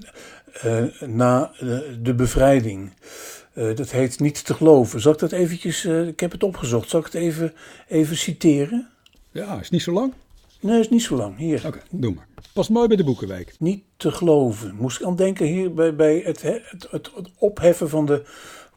eh, 0.61 0.83
na 1.05 1.51
eh, 1.59 1.67
de 2.01 2.13
bevrijding. 2.15 2.93
Dat 3.75 3.91
heet 3.91 4.19
Niet 4.19 4.45
te 4.45 4.53
geloven. 4.53 5.01
Zal 5.01 5.11
ik 5.13 5.19
dat 5.19 5.31
eventjes, 5.31 5.85
ik 5.85 6.19
heb 6.19 6.31
het 6.31 6.43
opgezocht, 6.43 6.89
zal 6.89 6.99
ik 6.99 7.05
het 7.05 7.13
even, 7.15 7.53
even 7.87 8.17
citeren? 8.17 8.89
ja, 9.31 9.59
is 9.59 9.69
niet 9.69 9.81
zo 9.81 9.91
lang? 9.91 10.13
Nee, 10.59 10.79
is 10.79 10.89
niet 10.89 11.01
zo 11.01 11.15
lang. 11.15 11.37
Hier. 11.37 11.63
Oké, 11.65 11.79
doe 11.91 12.13
maar. 12.13 12.27
Past 12.53 12.69
mooi 12.69 12.87
bij 12.87 12.97
de 12.97 13.03
Boekenweek. 13.03 13.55
Niet 13.59 13.83
te 13.97 14.11
geloven. 14.11 14.75
Moest 14.75 14.99
ik 14.99 15.05
aan 15.05 15.15
denken 15.15 15.45
hier 15.45 15.73
bij, 15.73 15.95
bij 15.95 16.21
het, 16.25 16.41
he- 16.41 16.61
het, 16.63 16.87
het, 16.91 17.11
het 17.15 17.29
opheffen 17.37 17.89
van 17.89 18.05
de 18.05 18.23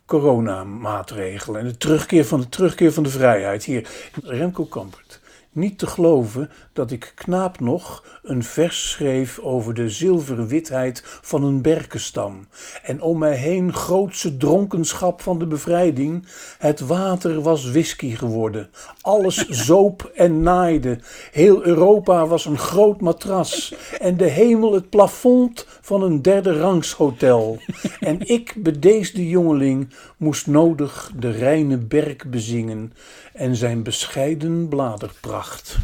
coronamaatregelen. 0.07 1.61
En 1.61 1.67
de 1.67 1.77
terugkeer 1.77 2.25
van 2.25 2.41
de 2.41 2.49
terugkeer 2.49 2.93
van 2.93 3.03
de 3.03 3.09
vrijheid. 3.11 3.65
Hier, 3.65 3.89
Remco 4.23 4.65
Kampert. 4.65 5.21
Niet 5.57 5.79
te 5.79 5.87
geloven 5.87 6.51
dat 6.73 6.91
ik 6.91 7.13
knaap 7.15 7.61
nog 7.61 8.05
een 8.23 8.43
vers 8.43 8.91
schreef 8.91 9.39
over 9.39 9.75
de 9.75 9.91
zilveren 9.91 10.47
witheid 10.47 11.03
van 11.23 11.45
een 11.45 11.63
berkenstam. 11.63 12.47
En 12.83 13.01
om 13.03 13.19
mij 13.19 13.37
heen 13.37 13.73
grootse 13.73 14.37
dronkenschap 14.37 15.21
van 15.21 15.39
de 15.39 15.47
bevrijding. 15.47 16.27
Het 16.59 16.81
water 16.81 17.41
was 17.41 17.71
whisky 17.71 18.11
geworden. 18.15 18.69
Alles 19.01 19.49
zoop 19.67 20.11
en 20.15 20.43
naaide. 20.43 20.99
Heel 21.33 21.65
Europa 21.65 22.27
was 22.27 22.45
een 22.45 22.59
groot 22.59 23.01
matras. 23.01 23.75
En 24.01 24.17
de 24.17 24.29
hemel 24.29 24.73
het 24.73 24.91
plafond 24.91 25.67
van 25.81 26.03
een 26.03 26.23
derde 26.23 26.59
rangs 26.59 26.93
hotel. 26.93 27.59
En 28.01 28.29
ik, 28.29 28.55
bedeesde 28.57 29.29
jongeling, 29.29 29.89
moest 30.17 30.47
nodig 30.47 31.13
de 31.19 31.31
reine 31.31 31.79
berk 31.79 32.31
bezingen. 32.31 32.93
En 33.37 33.57
zijn 33.57 33.83
bescheiden 33.83 34.69
bladerpracht. 34.69 35.77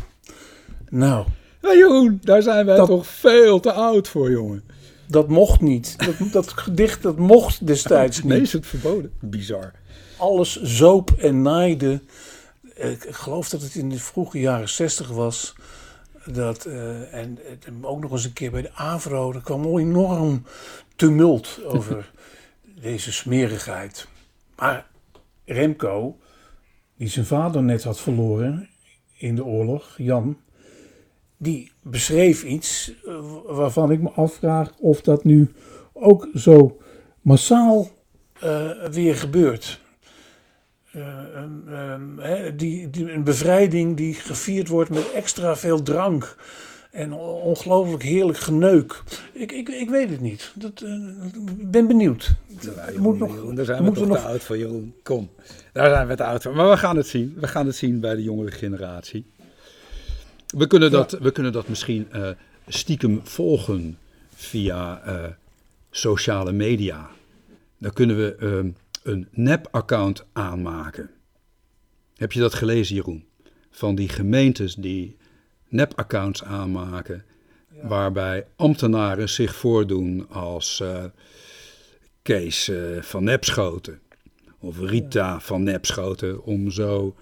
Nou, 0.88 1.26
Jeroen, 1.60 2.18
daar 2.22 2.42
zijn 2.42 2.66
wij 2.66 2.76
Dat- 2.76 2.86
toch 2.86 3.06
veel 3.06 3.60
te 3.60 3.72
oud 3.72 4.08
voor, 4.08 4.30
jongen. 4.30 4.62
dat 5.06 5.28
mocht 5.28 5.60
niet. 5.60 5.96
Dat, 5.98 6.32
dat 6.32 6.48
gedicht 6.52 7.02
dat 7.02 7.18
mocht 7.18 7.66
destijds 7.66 8.22
Nee, 8.24 8.38
niet. 8.38 8.46
is 8.46 8.52
het 8.52 8.66
verboden? 8.66 9.12
Bizar. 9.20 9.72
alles 10.16 10.62
zoop 10.62 11.10
en 11.10 11.42
naaide. 11.42 12.00
Ik 12.74 13.06
geloof 13.10 13.48
dat 13.48 13.62
het 13.62 13.74
in 13.74 13.88
de 13.88 13.98
vroege 13.98 14.40
jaren 14.40 14.68
zestig 14.68 15.08
was. 15.08 15.54
Dat, 16.26 16.64
eh, 16.64 17.14
en 17.14 17.38
het- 17.42 17.66
ook 17.82 18.00
nog 18.00 18.10
eens 18.12 18.24
een 18.24 18.32
keer 18.32 18.50
bij 18.50 18.62
de 18.62 18.72
AVRO. 18.74 19.32
Er 19.32 19.40
kwam 19.42 19.64
een 19.64 19.78
enorm 19.78 20.42
tumult 20.96 21.58
over 21.64 22.10
deze 22.82 23.12
smerigheid. 23.12 24.06
Maar 24.56 24.86
Remco, 25.44 26.16
die 26.96 27.08
zijn 27.08 27.26
vader 27.26 27.62
net 27.62 27.84
had 27.84 28.00
verloren 28.00 28.68
in 29.16 29.34
de 29.34 29.44
oorlog, 29.44 29.94
Jan, 29.96 30.36
die 31.36 31.72
beschreef 31.82 32.44
iets 32.44 32.92
eh, 33.06 33.14
waarvan 33.46 33.90
ik 33.90 34.00
me 34.00 34.10
afvraag 34.10 34.72
of 34.78 35.00
dat 35.00 35.24
nu 35.24 35.52
ook 35.92 36.28
zo 36.34 36.80
massaal 37.20 37.88
eh, 38.40 38.70
weer 38.90 39.16
gebeurt. 39.16 39.80
Eh, 40.92 41.36
ehm, 41.36 42.18
ehm, 42.18 42.56
die, 42.56 42.90
die, 42.90 43.12
een 43.12 43.24
bevrijding 43.24 43.96
die 43.96 44.14
gevierd 44.14 44.68
wordt 44.68 44.90
met 44.90 45.12
extra 45.12 45.56
veel 45.56 45.82
drank. 45.82 46.36
En 46.92 47.12
ongelooflijk 47.12 48.02
heerlijk 48.02 48.38
geneuk. 48.38 49.02
Ik, 49.32 49.52
ik, 49.52 49.68
ik 49.68 49.90
weet 49.90 50.10
het 50.10 50.20
niet. 50.20 50.52
Dat, 50.54 50.80
eh, 50.82 50.92
ik 51.58 51.70
ben 51.70 51.86
benieuwd. 51.86 52.34
Ja, 52.60 52.70
Er 52.72 53.00
moet 53.00 53.18
nog- 53.18 53.34
Jeroen, 53.34 53.54
daar 53.54 53.64
zijn 53.64 53.78
we 53.78 53.84
moeten 53.84 54.02
toch 54.02 54.12
nog- 54.12 54.20
te 54.22 54.26
oud 54.28 54.42
voor, 54.42 54.58
Jeroen. 54.58 54.94
Kom, 55.02 55.30
daar 55.72 55.88
zijn 55.90 56.06
we 56.06 56.16
te 56.16 56.24
oud 56.24 56.42
voor. 56.42 56.54
Maar 56.54 56.70
we 56.70 56.76
gaan 56.76 56.96
het 56.96 57.06
zien. 57.06 57.34
We 57.40 57.48
gaan 57.48 57.66
het 57.66 57.76
zien 57.76 58.00
bij 58.00 58.14
de 58.14 58.22
jongere 58.22 58.50
generatie. 58.50 59.24
We 60.46 60.66
kunnen 60.66 60.90
dat, 60.90 61.10
we 61.12 61.30
kunnen 61.32 61.52
dat 61.52 61.68
misschien 61.68 62.08
eh, 62.10 62.28
stiekem 62.66 63.20
volgen 63.22 63.98
via 64.34 65.02
eh, 65.04 65.24
sociale 65.90 66.52
media. 66.52 67.10
Dan 67.78 67.92
kunnen 67.92 68.16
we 68.16 68.34
ehm, 68.40 68.68
een 69.02 69.28
nep-account 69.30 70.24
aanmaken. 70.32 71.10
Heb 72.16 72.32
je 72.32 72.40
dat 72.40 72.54
gelezen, 72.54 72.94
Jeroen? 72.94 73.24
Van 73.70 73.94
die 73.94 74.08
gemeentes 74.08 74.74
die 74.74 75.16
nep-accounts 75.72 76.44
aanmaken, 76.44 77.24
waarbij 77.82 78.46
ambtenaren 78.56 79.28
zich 79.28 79.54
voordoen 79.54 80.26
als 80.28 80.80
eh, 80.80 81.04
Kees 82.22 82.68
eh, 82.68 83.02
van 83.02 83.24
Nepschoten 83.24 84.00
of 84.58 84.78
Rita 84.78 85.40
van 85.40 85.62
Nepschoten, 85.62 86.44
om 86.44 86.70
zo 86.70 87.14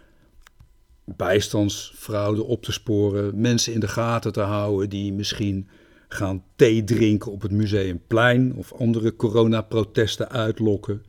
bijstandsfraude 1.04 2.42
op 2.42 2.62
te 2.62 2.72
sporen, 2.72 3.40
mensen 3.40 3.72
in 3.72 3.80
de 3.80 3.88
gaten 3.88 4.32
te 4.32 4.40
houden 4.40 4.88
die 4.88 5.12
misschien 5.12 5.68
gaan 6.08 6.44
thee 6.56 6.84
drinken 6.84 7.32
op 7.32 7.42
het 7.42 7.50
Museumplein 7.50 8.54
of 8.54 8.72
andere 8.72 9.16
coronaprotesten 9.16 10.30
uitlokken, 10.30 11.02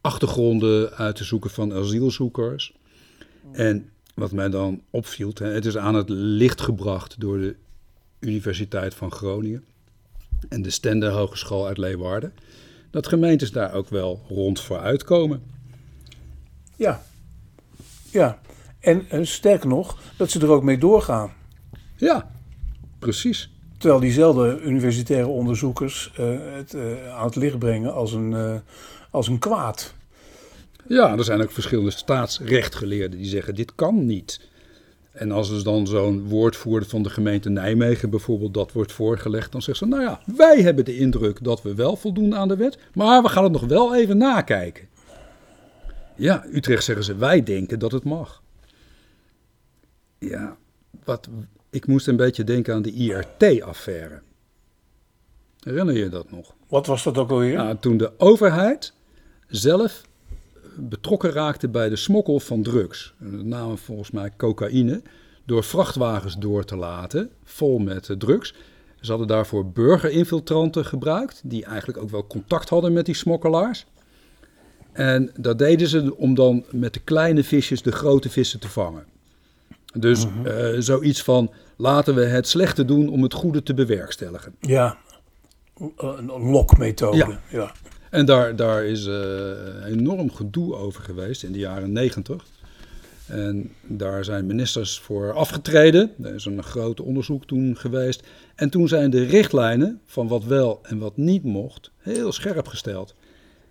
achtergronden 0.00 0.92
uit 0.92 1.16
te 1.16 1.24
zoeken 1.24 1.50
van 1.50 1.72
asielzoekers. 1.72 2.74
En 3.52 3.90
wat 4.16 4.32
mij 4.32 4.48
dan 4.48 4.82
opviel, 4.90 5.32
het 5.34 5.66
is 5.66 5.76
aan 5.76 5.94
het 5.94 6.08
licht 6.08 6.60
gebracht 6.60 7.20
door 7.20 7.38
de 7.38 7.56
Universiteit 8.20 8.94
van 8.94 9.10
Groningen 9.10 9.64
en 10.48 10.62
de 10.62 10.70
Stender 10.70 11.10
Hogeschool 11.10 11.66
uit 11.66 11.78
Leeuwarden, 11.78 12.34
dat 12.90 13.06
gemeentes 13.06 13.52
daar 13.52 13.72
ook 13.72 13.88
wel 13.88 14.22
rond 14.28 14.60
voor 14.60 14.78
uitkomen. 14.78 15.42
Ja. 16.76 17.02
Ja. 18.10 18.40
En 18.80 19.10
eh, 19.10 19.24
sterker 19.24 19.68
nog, 19.68 19.98
dat 20.16 20.30
ze 20.30 20.40
er 20.40 20.50
ook 20.50 20.62
mee 20.62 20.78
doorgaan. 20.78 21.32
Ja, 21.96 22.30
precies. 22.98 23.50
Terwijl 23.78 24.00
diezelfde 24.00 24.60
universitaire 24.60 25.28
onderzoekers 25.28 26.12
uh, 26.20 26.38
het 26.54 26.74
uh, 26.74 27.14
aan 27.14 27.26
het 27.26 27.36
licht 27.36 27.58
brengen 27.58 27.94
als 27.94 28.12
een, 28.12 28.30
uh, 28.30 28.54
als 29.10 29.28
een 29.28 29.38
kwaad. 29.38 29.94
Ja, 30.88 31.16
er 31.16 31.24
zijn 31.24 31.42
ook 31.42 31.50
verschillende 31.50 31.90
staatsrechtgeleerden 31.90 33.18
die 33.18 33.28
zeggen 33.28 33.54
dit 33.54 33.74
kan 33.74 34.06
niet. 34.06 34.40
En 35.12 35.32
als 35.32 35.50
er 35.50 35.64
dan 35.64 35.86
zo'n 35.86 36.28
woordvoerder 36.28 36.88
van 36.88 37.02
de 37.02 37.10
gemeente 37.10 37.50
Nijmegen 37.50 38.10
bijvoorbeeld 38.10 38.54
dat 38.54 38.72
wordt 38.72 38.92
voorgelegd, 38.92 39.52
dan 39.52 39.62
zegt 39.62 39.78
ze: 39.78 39.86
Nou 39.86 40.02
ja, 40.02 40.20
wij 40.36 40.62
hebben 40.62 40.84
de 40.84 40.96
indruk 40.96 41.44
dat 41.44 41.62
we 41.62 41.74
wel 41.74 41.96
voldoen 41.96 42.34
aan 42.34 42.48
de 42.48 42.56
wet, 42.56 42.78
maar 42.94 43.22
we 43.22 43.28
gaan 43.28 43.42
het 43.44 43.52
nog 43.52 43.66
wel 43.66 43.94
even 43.94 44.16
nakijken. 44.16 44.88
Ja, 46.16 46.44
Utrecht 46.52 46.84
zeggen 46.84 47.04
ze: 47.04 47.16
Wij 47.16 47.42
denken 47.42 47.78
dat 47.78 47.92
het 47.92 48.04
mag. 48.04 48.42
Ja, 50.18 50.56
wat, 51.04 51.28
ik 51.70 51.86
moest 51.86 52.06
een 52.06 52.16
beetje 52.16 52.44
denken 52.44 52.74
aan 52.74 52.82
de 52.82 52.92
IRT-affaire. 52.92 54.20
Herinner 55.60 55.96
je 55.96 56.08
dat 56.08 56.30
nog? 56.30 56.54
Wat 56.68 56.86
was 56.86 57.02
dat 57.02 57.18
ook 57.18 57.30
alweer? 57.30 57.78
Toen 57.78 57.96
de 57.96 58.12
overheid 58.18 58.92
zelf 59.46 60.02
betrokken 60.78 61.30
raakte 61.30 61.68
bij 61.68 61.88
de 61.88 61.96
smokkel 61.96 62.40
van 62.40 62.62
drugs. 62.62 63.14
Met 63.18 63.44
name 63.44 63.76
volgens 63.76 64.10
mij 64.10 64.32
cocaïne. 64.36 65.02
Door 65.44 65.64
vrachtwagens 65.64 66.36
door 66.36 66.64
te 66.64 66.76
laten, 66.76 67.30
vol 67.44 67.78
met 67.78 68.14
drugs. 68.18 68.54
Ze 69.00 69.10
hadden 69.10 69.28
daarvoor 69.28 69.70
burgerinfiltranten 69.70 70.84
gebruikt, 70.84 71.40
die 71.44 71.64
eigenlijk 71.64 71.98
ook 71.98 72.10
wel 72.10 72.26
contact 72.26 72.68
hadden 72.68 72.92
met 72.92 73.06
die 73.06 73.14
smokkelaars. 73.14 73.86
En 74.92 75.30
dat 75.40 75.58
deden 75.58 75.88
ze 75.88 76.16
om 76.16 76.34
dan 76.34 76.64
met 76.70 76.94
de 76.94 77.00
kleine 77.00 77.44
visjes 77.44 77.82
de 77.82 77.92
grote 77.92 78.30
vissen 78.30 78.60
te 78.60 78.68
vangen. 78.68 79.04
Dus 79.92 80.26
uh 80.44 80.74
zoiets 80.78 81.22
van 81.22 81.50
laten 81.76 82.14
we 82.14 82.24
het 82.24 82.48
slechte 82.48 82.84
doen 82.84 83.08
om 83.08 83.22
het 83.22 83.34
goede 83.34 83.62
te 83.62 83.74
bewerkstelligen. 83.74 84.54
Ja, 84.60 84.98
een 85.96 86.26
lokmethode. 86.26 87.16
Ja. 87.16 87.40
ja. 87.50 87.72
En 88.10 88.26
daar, 88.26 88.56
daar 88.56 88.84
is 88.84 89.06
uh, 89.06 89.14
enorm 89.86 90.32
gedoe 90.32 90.74
over 90.74 91.02
geweest 91.02 91.42
in 91.42 91.52
de 91.52 91.58
jaren 91.58 91.92
negentig. 91.92 92.44
En 93.26 93.72
daar 93.82 94.24
zijn 94.24 94.46
ministers 94.46 94.98
voor 94.98 95.32
afgetreden. 95.32 96.10
Er 96.22 96.34
is 96.34 96.44
een 96.44 96.62
groot 96.62 97.00
onderzoek 97.00 97.46
toen 97.46 97.76
geweest. 97.76 98.22
En 98.54 98.70
toen 98.70 98.88
zijn 98.88 99.10
de 99.10 99.24
richtlijnen 99.24 100.00
van 100.06 100.28
wat 100.28 100.44
wel 100.44 100.78
en 100.82 100.98
wat 100.98 101.16
niet 101.16 101.44
mocht 101.44 101.90
heel 101.98 102.32
scherp 102.32 102.66
gesteld. 102.68 103.14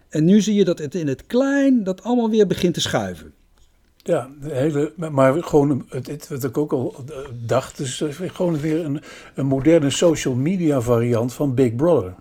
En 0.10 0.26
nu 0.26 0.41
zie 0.41 0.56
je 0.56 0.65
dat 0.65 0.80
het 0.80 0.95
in 0.95 1.08
het 1.08 1.26
klein 1.26 1.84
dat 1.84 2.04
allemaal 2.04 2.30
weer 2.30 2.48
begint 2.48 2.74
te 2.74 2.82
schuiven. 2.82 3.34
Ja, 3.98 4.30
hele, 4.39 4.93
maar 5.12 5.43
gewoon, 5.43 5.86
het, 5.89 6.28
wat 6.28 6.43
ik 6.43 6.58
ook 6.58 6.74
al 6.74 6.95
eh, 7.08 7.15
dacht, 7.45 7.80
is 7.80 8.04
gewoon 8.10 8.60
weer 8.60 8.86
een, 8.86 9.02
een 9.36 9.45
moderne 9.45 9.89
social 9.89 10.36
media 10.36 10.82
variant 10.82 11.34
van 11.34 11.54
Big 11.54 11.76
Brother. 11.76 12.15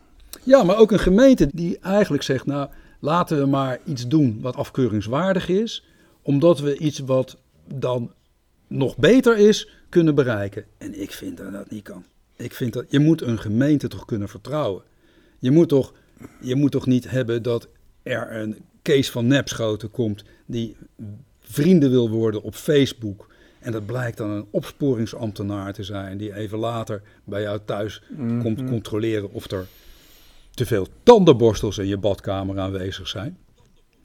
Ja, 0.44 0.62
maar 0.62 0.78
ook 0.78 0.92
een 0.92 0.98
gemeente 0.98 1.48
die 1.52 1.78
eigenlijk 1.78 2.22
zegt, 2.22 2.46
nou 2.46 2.68
laten 3.00 3.38
we 3.38 3.46
maar 3.46 3.78
iets 3.84 4.08
doen 4.08 4.38
wat 4.40 4.56
afkeuringswaardig 4.56 5.48
is, 5.48 5.84
omdat 6.22 6.60
we 6.60 6.78
iets 6.78 6.98
wat 6.98 7.36
dan 7.74 8.12
nog 8.66 8.96
beter 8.96 9.36
is 9.38 9.68
kunnen 9.88 10.14
bereiken. 10.14 10.64
En 10.78 11.00
ik 11.00 11.12
vind 11.12 11.36
dat 11.36 11.52
dat 11.52 11.70
niet 11.70 11.82
kan. 11.82 12.04
Ik 12.36 12.54
vind 12.54 12.72
dat 12.72 12.84
je 12.88 12.98
moet 12.98 13.22
een 13.22 13.38
gemeente 13.38 13.88
toch 13.88 14.04
kunnen 14.04 14.28
vertrouwen. 14.28 14.82
Je 15.38 15.50
moet 15.50 15.68
toch, 15.68 15.92
je 16.40 16.54
moet 16.54 16.70
toch 16.70 16.86
niet 16.86 17.10
hebben 17.10 17.42
dat 17.42 17.68
er 18.02 18.36
een 18.36 18.56
Kees 18.82 19.10
van 19.10 19.26
Nepschoten 19.26 19.90
komt 19.90 20.24
die 20.46 20.76
vrienden 21.40 21.90
wil 21.90 22.10
worden 22.10 22.42
op 22.42 22.54
Facebook. 22.54 23.26
En 23.60 23.72
dat 23.72 23.86
blijkt 23.86 24.16
dan 24.16 24.30
een 24.30 24.46
opsporingsambtenaar 24.50 25.72
te 25.72 25.82
zijn 25.82 26.16
die 26.16 26.34
even 26.34 26.58
later 26.58 27.02
bij 27.24 27.42
jou 27.42 27.60
thuis 27.64 28.02
komt 28.16 28.60
mhm. 28.60 28.68
controleren 28.68 29.32
of 29.32 29.50
er 29.50 29.66
te 30.54 30.66
veel 30.66 30.86
tandenborstels 31.02 31.78
in 31.78 31.86
je 31.86 31.96
badkamer 31.96 32.58
aanwezig 32.58 33.08
zijn. 33.08 33.38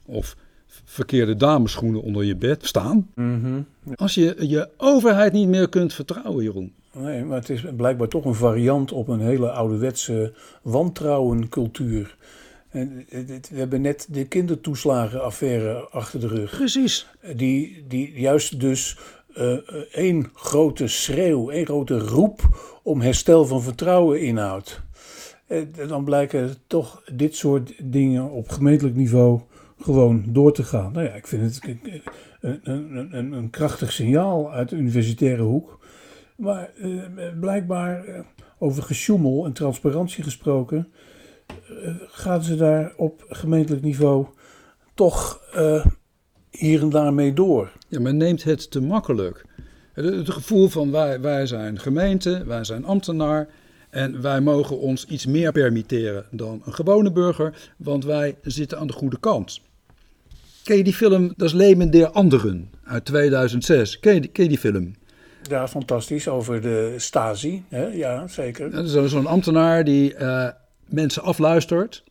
Of 0.06 0.36
verkeerde 0.84 1.36
dameschoenen 1.36 2.02
onder 2.02 2.24
je 2.24 2.36
bed 2.36 2.66
staan. 2.66 3.10
Mhm. 3.14 3.60
Als 3.94 4.14
je 4.14 4.36
je 4.38 4.68
overheid 4.76 5.32
niet 5.32 5.48
meer 5.48 5.68
kunt 5.68 5.94
vertrouwen, 5.94 6.44
Jeroen. 6.44 6.72
Nee, 6.92 7.24
maar 7.24 7.38
het 7.38 7.50
is 7.50 7.64
blijkbaar 7.76 8.08
toch 8.08 8.24
een 8.24 8.34
variant 8.34 8.92
op 8.92 9.08
een 9.08 9.20
hele 9.20 9.50
ouderwetse 9.50 10.32
wantrouwencultuur. 10.62 12.16
En 12.70 13.06
we 13.10 13.40
hebben 13.52 13.80
net 13.80 14.06
de 14.10 14.24
kindertoeslagenaffaire 14.24 15.88
achter 15.90 16.20
de 16.20 16.28
rug. 16.28 16.50
Precies. 16.56 17.06
Die, 17.36 17.84
die 17.88 18.12
juist 18.12 18.60
dus 18.60 18.98
uh, 19.36 19.52
één 19.92 20.30
grote 20.34 20.88
schreeuw, 20.88 21.50
één 21.50 21.66
grote 21.66 21.98
roep 21.98 22.40
om 22.82 23.00
herstel 23.00 23.46
van 23.46 23.62
vertrouwen 23.62 24.20
inhoudt. 24.20 24.80
En 25.50 25.88
dan 25.88 26.04
blijken 26.04 26.54
toch 26.66 27.02
dit 27.12 27.36
soort 27.36 27.72
dingen 27.82 28.30
op 28.30 28.48
gemeentelijk 28.48 28.96
niveau 28.96 29.40
gewoon 29.80 30.24
door 30.28 30.52
te 30.52 30.62
gaan. 30.62 30.92
Nou 30.92 31.06
ja, 31.06 31.12
ik 31.12 31.26
vind 31.26 31.42
het 31.42 31.78
een, 32.40 32.62
een, 32.62 33.16
een, 33.16 33.32
een 33.32 33.50
krachtig 33.50 33.92
signaal 33.92 34.52
uit 34.52 34.68
de 34.68 34.76
universitaire 34.76 35.42
hoek. 35.42 35.78
Maar 36.36 36.70
eh, 36.76 37.38
blijkbaar, 37.40 38.04
eh, 38.04 38.20
over 38.58 38.82
gesjoemel 38.82 39.44
en 39.44 39.52
transparantie 39.52 40.24
gesproken, 40.24 40.88
eh, 41.46 41.94
gaan 42.06 42.42
ze 42.42 42.56
daar 42.56 42.92
op 42.96 43.24
gemeentelijk 43.28 43.82
niveau 43.82 44.26
toch 44.94 45.40
uh, 45.56 45.86
hier 46.50 46.82
en 46.82 46.90
daar 46.90 47.14
mee 47.14 47.32
door. 47.32 47.72
Ja, 47.88 48.00
men 48.00 48.16
neemt 48.16 48.44
het 48.44 48.70
te 48.70 48.80
makkelijk. 48.80 49.44
Het, 49.92 50.30
gevoel 50.30 50.68
van 50.68 50.90
wij, 50.90 51.20
wij 51.20 51.46
zijn 51.46 51.78
gemeente, 51.78 52.44
wij 52.46 52.64
zijn 52.64 52.84
ambtenaar 52.84 53.48
en 53.90 54.22
wij 54.22 54.40
mogen 54.40 54.78
ons 54.78 55.06
iets 55.06 55.26
meer 55.26 55.52
permitteren 55.52 56.24
dan 56.30 56.62
een 56.64 56.74
gewone 56.74 57.12
burger, 57.12 57.70
want 57.76 58.04
wij 58.04 58.36
zitten 58.42 58.78
aan 58.78 58.86
de 58.86 58.92
goede 58.92 59.20
kant. 59.20 59.60
Ken 60.64 60.76
je 60.76 60.84
die 60.84 60.94
film, 60.94 61.32
dat 61.36 61.48
is 61.48 61.52
Lemen 61.52 61.90
der 61.90 62.10
Anderen 62.10 62.70
uit 62.84 63.04
2006. 63.04 63.98
Ken 63.98 64.14
je, 64.14 64.28
ken 64.28 64.42
je 64.42 64.48
die 64.48 64.58
film? 64.58 64.94
Ja, 65.42 65.68
fantastisch, 65.68 66.28
over 66.28 66.60
de 66.60 66.94
Stasi. 66.96 67.64
Hè? 67.68 67.86
Ja, 67.86 68.28
zeker. 68.28 68.70
Dat 68.70 68.84
is 68.84 69.10
zo'n 69.10 69.26
ambtenaar 69.26 69.84
die 69.84 70.14
uh, 70.14 70.48
mensen 70.84 71.22
afluistert. 71.22 72.04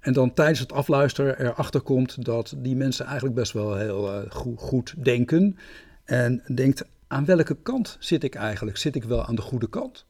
En 0.00 0.12
dan 0.12 0.34
tijdens 0.34 0.58
het 0.58 0.72
afluisteren 0.72 1.40
erachter 1.40 1.80
komt 1.80 2.24
dat 2.24 2.54
die 2.56 2.76
mensen 2.76 3.04
eigenlijk 3.06 3.34
best 3.36 3.52
wel 3.52 3.76
heel 3.76 4.14
uh, 4.14 4.30
goed, 4.30 4.60
goed 4.60 4.94
denken. 5.04 5.56
En 6.04 6.42
denkt, 6.54 6.84
aan 7.06 7.24
welke 7.24 7.56
kant 7.62 7.96
zit 8.00 8.24
ik 8.24 8.34
eigenlijk? 8.34 8.76
Zit 8.76 8.94
ik 8.94 9.04
wel 9.04 9.24
aan 9.24 9.34
de 9.34 9.42
goede 9.42 9.68
kant? 9.68 10.06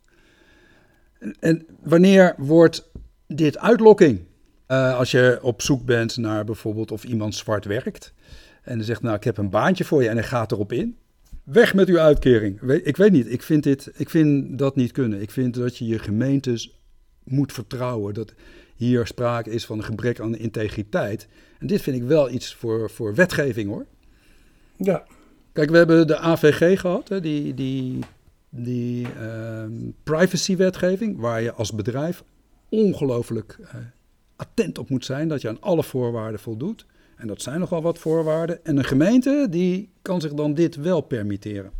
En 1.38 1.66
wanneer 1.82 2.34
wordt 2.38 2.90
dit 3.26 3.58
uitlokking? 3.58 4.20
Uh, 4.68 4.98
als 4.98 5.10
je 5.10 5.38
op 5.42 5.62
zoek 5.62 5.84
bent 5.84 6.16
naar 6.16 6.44
bijvoorbeeld 6.44 6.90
of 6.90 7.04
iemand 7.04 7.34
zwart 7.34 7.64
werkt. 7.64 8.12
En 8.62 8.76
dan 8.76 8.86
zegt, 8.86 9.02
nou, 9.02 9.16
ik 9.16 9.24
heb 9.24 9.36
een 9.36 9.50
baantje 9.50 9.84
voor 9.84 10.02
je 10.02 10.08
en 10.08 10.16
hij 10.16 10.26
gaat 10.26 10.52
erop 10.52 10.72
in. 10.72 10.96
Weg 11.44 11.74
met 11.74 11.88
uw 11.88 11.98
uitkering. 11.98 12.60
Ik 12.60 12.96
weet 12.96 13.12
niet, 13.12 13.32
ik 13.32 13.42
vind, 13.42 13.62
dit, 13.62 13.90
ik 13.94 14.10
vind 14.10 14.58
dat 14.58 14.76
niet 14.76 14.92
kunnen. 14.92 15.20
Ik 15.20 15.30
vind 15.30 15.54
dat 15.54 15.76
je 15.76 15.86
je 15.86 15.98
gemeentes 15.98 16.80
moet 17.24 17.52
vertrouwen. 17.52 18.14
Dat 18.14 18.34
hier 18.76 19.06
sprake 19.06 19.50
is 19.50 19.66
van 19.66 19.78
een 19.78 19.84
gebrek 19.84 20.20
aan 20.20 20.36
integriteit. 20.36 21.28
En 21.58 21.66
dit 21.66 21.82
vind 21.82 21.96
ik 21.96 22.02
wel 22.02 22.30
iets 22.30 22.54
voor, 22.54 22.90
voor 22.90 23.14
wetgeving 23.14 23.68
hoor. 23.68 23.86
Ja. 24.76 25.04
Kijk, 25.52 25.70
we 25.70 25.76
hebben 25.76 26.06
de 26.06 26.18
AVG 26.18 26.80
gehad, 26.80 27.08
hè, 27.08 27.20
die, 27.20 27.54
die 27.54 27.98
die 28.62 29.06
uh, 29.20 29.64
privacywetgeving, 30.02 31.18
waar 31.18 31.42
je 31.42 31.52
als 31.52 31.72
bedrijf 31.72 32.24
ongelooflijk 32.68 33.58
uh, 33.60 33.68
attent 34.36 34.78
op 34.78 34.90
moet 34.90 35.04
zijn 35.04 35.28
dat 35.28 35.40
je 35.40 35.48
aan 35.48 35.60
alle 35.60 35.82
voorwaarden 35.82 36.40
voldoet. 36.40 36.86
En 37.16 37.26
dat 37.26 37.42
zijn 37.42 37.60
nogal 37.60 37.82
wat 37.82 37.98
voorwaarden. 37.98 38.64
En 38.64 38.76
een 38.76 38.84
gemeente 38.84 39.46
die 39.50 39.90
kan 40.02 40.20
zich 40.20 40.34
dan 40.34 40.54
dit 40.54 40.76
wel 40.76 41.00
permitteren. 41.00 41.70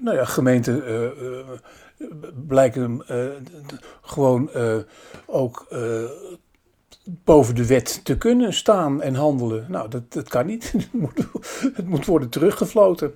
Nou 0.00 0.16
ja, 0.16 0.24
gemeenten 0.24 0.90
uh, 0.90 2.08
blijken 2.46 3.02
gewoon 4.02 4.50
ook 5.26 5.68
boven 7.24 7.54
de 7.54 7.66
wet 7.66 8.00
te 8.04 8.18
kunnen 8.18 8.52
staan 8.52 9.02
en 9.02 9.14
handelen. 9.14 9.66
Nou, 9.68 9.90
dat, 9.90 10.12
dat 10.12 10.28
kan 10.28 10.46
niet. 10.46 10.72
het, 10.72 10.92
moet, 10.92 11.26
het 11.74 11.88
moet 11.88 12.06
worden 12.06 12.28
teruggefloten. 12.28 13.14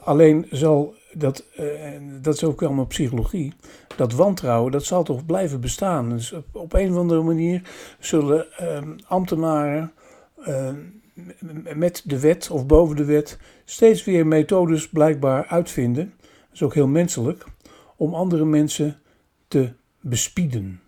alleen 0.00 0.46
zal 0.50 0.94
dat, 1.12 1.44
uh, 1.60 1.90
dat 2.20 2.34
is 2.34 2.44
ook 2.44 2.62
allemaal 2.62 2.86
psychologie. 2.86 3.52
Dat 3.96 4.12
wantrouwen, 4.12 4.72
dat 4.72 4.84
zal 4.84 5.02
toch 5.02 5.26
blijven 5.26 5.60
bestaan. 5.60 6.08
Dus 6.08 6.34
op, 6.52 6.72
een 6.72 6.90
of 6.90 6.96
andere 6.96 7.22
manier 7.22 7.62
zullen 7.98 8.46
uh, 8.60 8.78
ambtenaren 9.06 9.92
uh, 10.48 10.68
met 11.74 12.02
de 12.04 12.20
wet 12.20 12.50
of 12.50 12.66
boven 12.66 12.96
de 12.96 13.04
wet 13.04 13.38
steeds 13.64 14.04
weer 14.04 14.26
methodes 14.26 14.88
blijkbaar 14.88 15.46
uitvinden. 15.46 16.14
Dat 16.18 16.52
is 16.52 16.62
ook 16.62 16.74
heel 16.74 16.86
menselijk. 16.86 17.44
Om 17.96 18.14
andere 18.14 18.44
mensen 18.44 19.00
te 19.48 19.72
bespieden. 20.00 20.80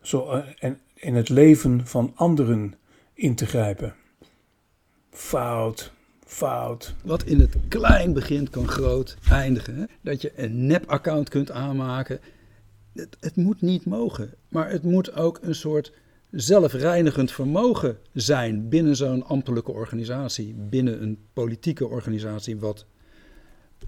Zo, 0.00 0.30
eh, 0.30 0.44
en 0.58 0.80
in 0.94 1.14
het 1.14 1.28
leven 1.28 1.86
van 1.86 2.12
anderen 2.14 2.74
in 3.14 3.34
te 3.34 3.46
grijpen. 3.46 3.94
Fout, 5.10 5.92
fout. 6.28 6.94
Wat 7.04 7.24
in 7.24 7.40
het 7.40 7.54
klein 7.68 8.12
begint 8.12 8.50
kan 8.50 8.68
groot 8.68 9.16
eindigen. 9.30 9.74
Hè? 9.74 9.84
Dat 10.00 10.22
je 10.22 10.32
een 10.36 10.66
nep-account 10.66 11.28
kunt 11.28 11.50
aanmaken 11.50 12.20
het, 12.98 13.16
het 13.20 13.36
moet 13.36 13.60
niet 13.60 13.84
mogen. 13.84 14.34
Maar 14.48 14.70
het 14.70 14.82
moet 14.82 15.14
ook 15.14 15.38
een 15.42 15.54
soort 15.54 15.92
zelfreinigend 16.30 17.32
vermogen 17.32 17.98
zijn 18.12 18.68
binnen 18.68 18.96
zo'n 18.96 19.24
ambtelijke 19.24 19.72
organisatie, 19.72 20.54
binnen 20.54 21.02
een 21.02 21.18
politieke 21.32 21.88
organisatie, 21.88 22.58
wat 22.58 22.86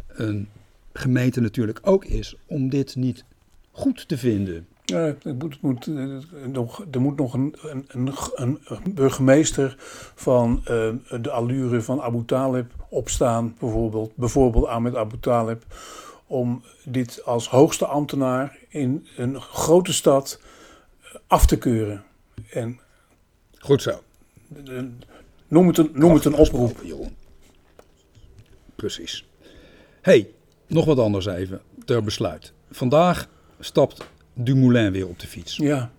een 0.07 0.49
gemeente 0.93 1.41
natuurlijk 1.41 1.79
ook 1.83 2.05
is, 2.05 2.37
om 2.47 2.69
dit 2.69 2.97
niet 2.97 3.25
goed 3.71 4.09
te 4.09 4.19
vinden. 4.19 4.67
Ja, 4.91 5.15
er 5.23 5.35
moet, 5.35 5.61
moet, 5.61 5.87
eh, 5.87 6.47
nog, 6.47 6.85
er 6.91 7.01
moet 7.01 7.17
nog 7.17 7.35
een, 7.35 7.55
een, 7.89 8.13
een, 8.35 8.59
burgemeester 8.95 9.75
van 10.15 10.61
uh, 10.71 10.91
de 11.21 11.31
allure 11.31 11.83
van 11.83 12.01
Abu 12.01 12.25
Talib 12.25 12.73
opstaan, 12.89 13.57
bijvoorbeeld, 13.59 14.17
bijvoorbeeld 14.17 14.67
Ahmed 14.67 14.97
Abu 14.97 15.19
Talib, 15.21 15.65
om 16.27 16.63
dit 16.85 17.25
als 17.25 17.49
hoogste 17.49 17.87
ambtenaar 17.87 18.59
in 18.69 19.07
een 19.17 19.41
grote 19.41 19.93
stad 19.93 20.41
af 21.27 21.47
te 21.47 21.59
keuren. 21.59 22.05
En, 22.51 22.81
Goed 23.59 23.83
zo. 23.83 24.03
Noem 25.49 25.67
het 25.67 25.79
een, 25.79 25.91
noem 25.93 26.15
het 26.15 26.25
een 26.25 26.35
oproep. 26.35 26.81
Precies. 28.77 29.27
hey, 30.01 30.31
nog 30.67 30.85
wat 30.85 30.99
anders 30.99 31.27
even 31.27 31.61
ter 31.85 32.03
besluit. 32.03 32.53
Vandaag 32.71 33.29
stapt 33.61 34.07
Dumoulin 34.35 34.93
weer 34.93 35.09
op 35.09 35.19
de 35.19 35.27
fiets. 35.27 35.57
Ja. 35.57 35.91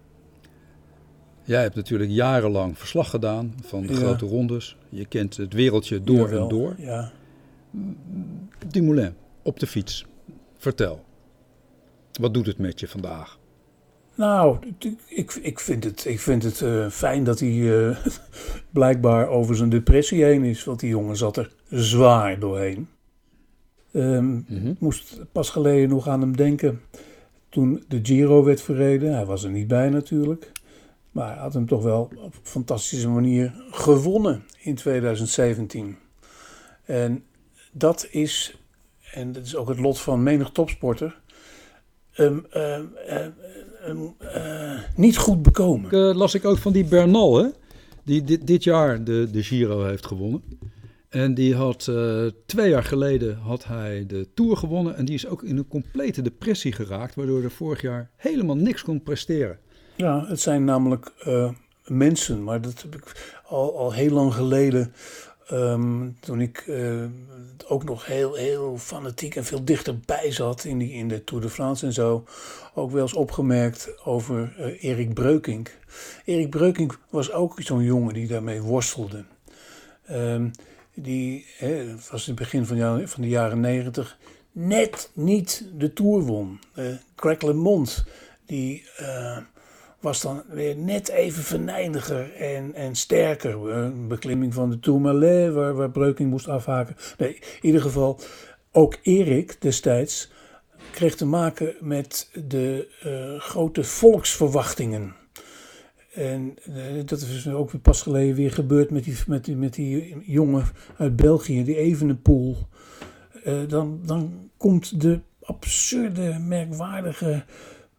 Jij 1.44 1.62
hebt 1.62 1.76
natuurlijk 1.76 2.12
jarenlang 2.12 2.78
verslag 2.78 3.10
gedaan 3.10 3.54
van 3.63 3.82
de 3.86 3.94
Ja. 3.94 4.00
grote 4.00 4.26
rondes. 4.26 4.78
Je 4.89 5.06
kent 5.06 5.38
het 5.38 5.54
wereldje 5.54 6.04
door 6.04 6.17
Jawel, 6.17 6.41
en 6.44 6.48
door. 6.50 6.76
Ja. 6.78 7.12
Dumoulin, 8.67 9.13
op 9.41 9.60
de 9.60 9.67
fiets. 9.67 10.06
Vertel. 10.58 11.04
Wat 12.20 12.34
doet 12.34 12.46
het 12.46 12.58
met 12.58 12.80
je 12.80 12.88
vandaag? 12.88 13.39
Nou, 14.15 14.58
ik, 15.08 15.34
ik 15.34 15.60
vind 15.60 15.84
het, 15.84 16.06
ik 16.06 16.20
vind 16.20 16.44
het 16.44 16.62
eh, 16.62 16.89
fijn 16.89 17.24
dat 17.24 17.39
hij 17.39 17.88
eh, 17.89 18.06
blijkbaar 18.70 19.28
over 19.28 19.56
zijn 19.56 19.70
depressie 19.70 20.24
heen 20.24 20.44
is. 20.44 20.63
Want 20.63 20.80
die 20.80 20.89
jongen 20.89 21.17
zat 21.17 21.38
er 21.38 21.54
zwaar 21.70 22.39
doorheen. 22.39 22.88
Ik 24.70 24.80
moest 24.80 25.20
pas 25.32 25.50
geleden 25.50 25.89
nog 25.89 26.08
aan 26.08 26.22
hem 26.22 26.36
denken 26.38 26.82
toen 27.52 27.84
de 27.88 28.00
Giro 28.04 28.44
werd 28.44 28.62
verreden. 28.62 29.14
Hij 29.14 29.26
was 29.26 29.44
er 29.44 29.52
niet 29.52 29.68
bij 29.68 29.90
natuurlijk. 29.90 30.52
Maar 31.12 31.28
hij 31.28 31.42
had 31.42 31.54
hem 31.54 31.68
toch 31.68 31.84
wel 31.84 32.02
op 32.02 32.34
een 32.34 32.40
fantastische 32.44 33.10
manier 33.10 33.54
gewonnen 33.72 34.44
in 34.60 34.76
2017. 34.76 35.98
En 36.86 37.24
dat 37.72 38.08
is, 38.12 38.58
en 39.14 39.32
dat 39.32 39.46
is 39.46 39.56
ook 39.56 39.68
het 39.68 39.80
lot 39.80 40.00
van 40.00 40.24
menig 40.24 40.50
topsporter, 40.50 41.20
eh, 42.12 42.80
niet 44.96 45.18
goed 45.18 45.42
bekomen. 45.42 45.92
Eh, 45.92 46.16
las 46.16 46.34
ik 46.34 46.46
ook 46.46 46.58
van 46.58 46.72
die 46.72 46.86
Bernal, 46.86 47.38
hè? 47.38 47.50
die 48.04 48.24
dit, 48.24 48.48
dit 48.48 48.64
jaar 48.64 49.04
de, 49.04 49.28
de 49.32 49.44
Giro 49.44 49.84
heeft 49.84 50.06
gewonnen. 50.06 50.44
En 51.12 51.34
die 51.34 51.56
had 51.56 51.88
eh, 51.88 52.26
twee 52.45 52.69
jaar 52.69 52.84
geleden 52.84 53.38
had 53.38 53.65
hij 53.65 54.04
de 54.08 54.28
Tour 54.34 54.58
gewonnen. 54.58 54.95
En 54.95 55.06
die 55.06 55.15
is 55.15 55.28
ook 55.28 55.43
in 55.43 55.58
een 55.58 55.67
complete 55.67 56.21
depressie 56.21 56.71
geraakt, 56.71 57.15
waardoor 57.15 57.43
er 57.43 57.52
vorig 57.52 57.82
jaar 57.82 58.10
helemaal 58.15 58.56
niks 58.56 58.84
kon 58.84 59.04
presteren. 59.04 59.60
Ja, 59.95 60.26
het 60.28 60.39
zijn 60.39 60.63
namelijk 60.63 61.12
eh, 61.19 61.52
mensen, 61.86 62.43
maar 62.43 62.62
dat 62.62 62.82
heb 62.82 62.95
ik 62.95 63.39
al, 63.45 63.78
al 63.78 63.93
heel 63.93 64.12
lang 64.12 64.34
geleden, 64.34 64.93
ehm, 65.47 66.10
toen 66.19 66.41
ik 66.41 66.58
eh, 66.58 67.04
ook 67.67 67.84
nog 67.84 68.06
heel, 68.06 68.34
heel 68.34 68.78
fanatiek 68.78 69.36
en 69.36 69.45
veel 69.45 69.65
dichterbij 69.65 70.32
zat 70.32 70.63
in, 70.63 70.78
die, 70.78 70.91
in 70.91 71.08
de 71.08 71.24
Tour 71.24 71.43
de 71.43 71.50
France 71.50 71.86
en 71.86 71.93
zo, 71.93 72.24
ook 72.74 72.91
wel 72.91 73.02
eens 73.02 73.13
opgemerkt 73.13 74.06
over 74.06 74.56
Erik 74.80 75.13
Breukink. 75.13 75.78
Erik 76.26 76.50
Breukink 76.50 77.00
was 77.10 77.32
ook 77.32 77.62
zo'n 77.62 77.84
jongen 77.84 78.13
die 78.13 78.28
daarmee 78.28 78.62
worstelde. 78.62 79.24
Ehm, 80.06 80.50
die, 80.93 81.45
was 82.12 82.27
in 82.27 82.34
het 82.34 82.36
begin 82.36 82.65
van, 82.65 82.77
jou- 82.77 83.08
van 83.08 83.21
de 83.21 83.30
jaren 83.30 83.60
negentig, 83.60 84.17
net 84.51 85.10
niet 85.13 85.65
de 85.77 85.93
Tour 85.93 86.21
won. 86.21 86.60
Eh 86.73 86.86
Craig 87.15 87.38
die 88.45 88.86
eh, 88.97 89.38
was 89.99 90.21
dan 90.21 90.43
weer 90.49 90.75
net 90.75 91.10
even 91.10 91.43
venijniger 91.43 92.34
en, 92.36 92.73
en 92.73 92.95
sterker. 92.95 93.69
Eh, 93.69 93.75
Een 93.77 94.08
beklimming 94.08 94.54
van 94.54 94.69
de 94.69 94.80
Tourmalet, 94.80 95.54
waar, 95.54 95.73
waar 95.73 95.91
Breuking 95.91 96.30
moest 96.30 96.47
afhaken. 96.47 96.95
Nee, 97.17 97.34
in 97.36 97.41
ieder 97.62 97.82
geval, 97.82 98.19
ook 98.71 98.97
Erik 99.01 99.62
destijds 99.62 100.32
kreeg 100.91 101.15
te 101.15 101.25
maken 101.25 101.75
met 101.80 102.30
de 102.47 102.88
grote 103.39 103.84
volksverwachtingen. 103.84 105.15
En 106.12 106.56
eh, 106.63 107.06
dat 107.06 107.21
is 107.21 107.47
ook 107.47 107.82
pas 107.82 108.02
geleden 108.02 108.36
weer 108.36 108.52
gebeurd 108.52 108.91
met 108.91 109.04
die, 109.04 109.15
met 109.28 109.45
die, 109.45 109.56
met 109.56 109.74
die 109.74 110.15
jongen 110.26 110.63
uit 110.97 111.15
België, 111.15 111.63
die 111.63 111.78
Evenepoel. 111.78 112.58
Eh, 113.43 113.60
dan, 113.67 114.00
dan 114.06 114.50
komt 114.58 115.02
de 115.02 115.19
absurde, 115.41 116.39
merkwaardige, 116.39 117.43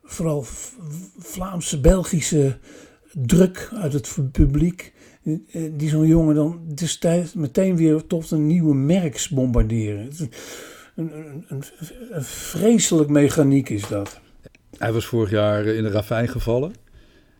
vooral 0.03 0.44
Vlaamse, 1.18 1.81
Belgische 1.81 2.59
druk 3.12 3.70
uit 3.75 3.92
het 3.92 4.16
publiek. 4.33 4.92
eh, 5.25 5.70
Die 5.72 5.88
zo'n 5.88 6.07
jongen 6.07 6.35
dan 6.35 6.61
destijds 6.75 7.35
meteen 7.35 7.77
weer 7.77 8.07
tot 8.07 8.31
een 8.31 8.46
nieuwe 8.46 8.75
merks 8.75 9.29
bombarderen. 9.29 10.11
Een, 10.94 11.12
een, 11.16 11.64
een 12.11 12.25
vreselijk 12.25 13.11
mechaniek 13.11 13.68
is 13.68 13.88
dat. 13.88 14.20
Hij 14.79 14.92
was 14.92 15.07
vorig 15.07 15.31
jaar 15.31 15.64
in 15.66 15.83
de 15.83 15.90
ravijn 15.90 16.29
gevallen 16.29 16.72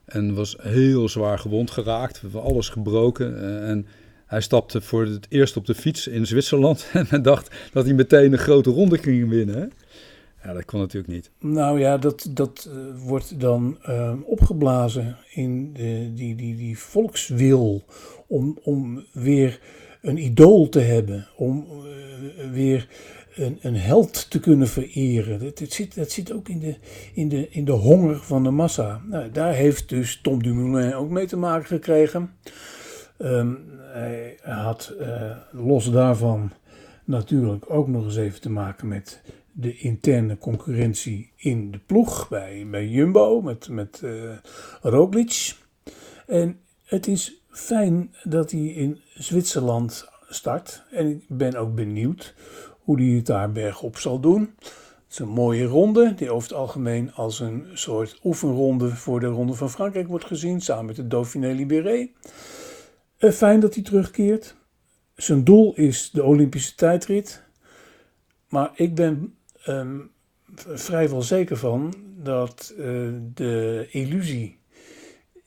en 0.05 0.35
was 0.35 0.57
heel 0.61 1.09
zwaar 1.09 1.39
gewond 1.39 1.71
geraakt, 1.71 2.21
alles 2.35 2.69
gebroken. 2.69 3.39
eh, 3.43 3.69
En 3.71 3.87
hij 4.27 4.41
stapte 4.41 4.81
voor 4.81 5.05
het 5.07 5.27
eerst 5.29 5.57
op 5.57 5.67
de 5.67 5.75
fiets 5.75 6.07
in 6.07 6.27
Zwitserland 6.27 6.91
en 7.11 7.23
dacht 7.23 7.55
dat 7.73 7.85
hij 7.85 7.95
meteen 7.95 8.33
een 8.33 8.39
grote 8.39 8.71
ronde 8.71 8.99
ging 8.99 9.29
winnen. 9.29 9.73
Ja, 10.45 10.53
dat 10.53 10.65
kon 10.65 10.81
natuurlijk 10.81 11.13
niet. 11.13 11.31
Nou 11.39 11.79
ja, 11.81 11.99
dat, 11.99 12.29
dat 12.31 12.69
eh, 12.71 13.03
wordt 13.07 13.41
dan 13.41 13.79
eh, 13.83 14.13
opgeblazen 14.25 15.17
in 15.35 15.73
de, 15.73 16.11
die, 16.15 16.35
die, 16.35 16.57
die 16.57 16.79
volkswil 16.79 17.85
om, 18.27 18.59
om 18.63 19.05
weer 19.13 19.61
een 20.03 20.19
idool 20.25 20.69
te 20.69 20.81
hebben, 20.81 21.27
om 21.37 21.67
eh, 21.71 22.51
weer 22.51 22.89
een, 23.35 23.59
een 23.61 23.77
held 23.77 24.31
te 24.31 24.41
kunnen 24.41 24.69
vereren. 24.69 25.41
Dat, 25.41 25.63
zit, 25.69 25.95
dat 25.95 26.11
zit 26.11 26.33
ook 26.33 26.49
in 26.49 26.59
de, 26.59 26.77
in, 27.15 27.29
de, 27.29 27.49
in 27.51 27.65
de 27.65 27.73
honger 27.73 28.17
van 28.17 28.43
de 28.43 28.51
massa. 28.51 29.03
Nou, 29.09 29.31
daar 29.31 29.55
heeft 29.55 29.89
dus 29.89 30.21
Tom 30.21 30.43
Dumoulin 30.43 30.95
ook 30.95 31.11
mee 31.11 31.27
te 31.27 31.37
maken 31.37 31.67
gekregen. 31.67 32.31
Ehm, 33.19 33.55
hij 33.79 34.39
had 34.43 34.95
eh, 34.99 35.37
los 35.51 35.91
daarvan 35.91 36.53
natuurlijk 37.05 37.71
ook 37.71 37.89
nog 37.89 38.05
eens 38.05 38.17
even 38.17 38.41
te 38.41 38.51
maken 38.51 38.89
met 38.89 39.23
de 39.53 39.79
interne 39.79 40.39
concurrentie 40.39 41.31
in 41.37 41.71
de 41.71 41.79
ploeg 41.87 42.29
bij, 42.29 42.67
bij 42.71 42.89
Jumbo 42.89 43.41
met, 43.41 43.69
met 43.69 44.01
eh 44.03 44.37
Roglic. 44.83 45.55
En 46.27 46.59
het 46.85 47.07
is 47.07 47.43
fijn 47.51 48.15
dat 48.23 48.51
hij 48.51 48.61
in 48.61 49.01
Zwitserland 49.15 50.09
start. 50.29 50.83
En 50.91 51.07
ik 51.07 51.25
ben 51.29 51.55
ook 51.55 51.75
benieuwd 51.75 52.35
hoe 52.83 53.01
hij 53.03 53.11
het 53.17 53.27
daar 53.27 53.53
bergop 53.53 53.99
zal 53.99 54.21
doen. 54.21 54.55
Het 54.59 55.11
is 55.11 55.19
een 55.19 55.29
mooie 55.29 55.65
ronde, 55.65 56.15
die 56.15 56.31
over 56.31 56.49
het 56.49 56.59
algemeen 56.59 57.13
als 57.15 57.41
een 57.41 57.67
soort 57.75 58.21
oefenronde 58.25 58.89
voor 58.89 59.21
de 59.21 59.27
Ronde 59.27 59.55
van 59.55 59.71
Frankrijk 59.71 60.09
wordt 60.09 60.25
gezien, 60.25 60.61
samen 60.61 60.85
met 60.87 60.97
de 60.97 61.07
Dauphiné 61.07 61.53
Libéré. 61.53 62.09
Eh, 63.19 63.31
fijn 63.31 63.61
dat 63.61 63.75
hij 63.75 63.83
terugkeert. 63.83 64.57
Zijn 65.15 65.45
doel 65.45 65.75
is 65.75 66.11
de 66.11 66.23
Olympische 66.23 66.75
tijdrit. 66.75 67.43
Maar 68.49 68.71
ik 68.75 68.95
ben 68.95 69.35
v- 70.55 70.81
vrijwel 70.81 71.23
zeker 71.23 71.57
van 71.57 71.95
dat 72.17 72.75
eh, 72.79 72.85
de 73.35 73.87
illusie 73.91 74.59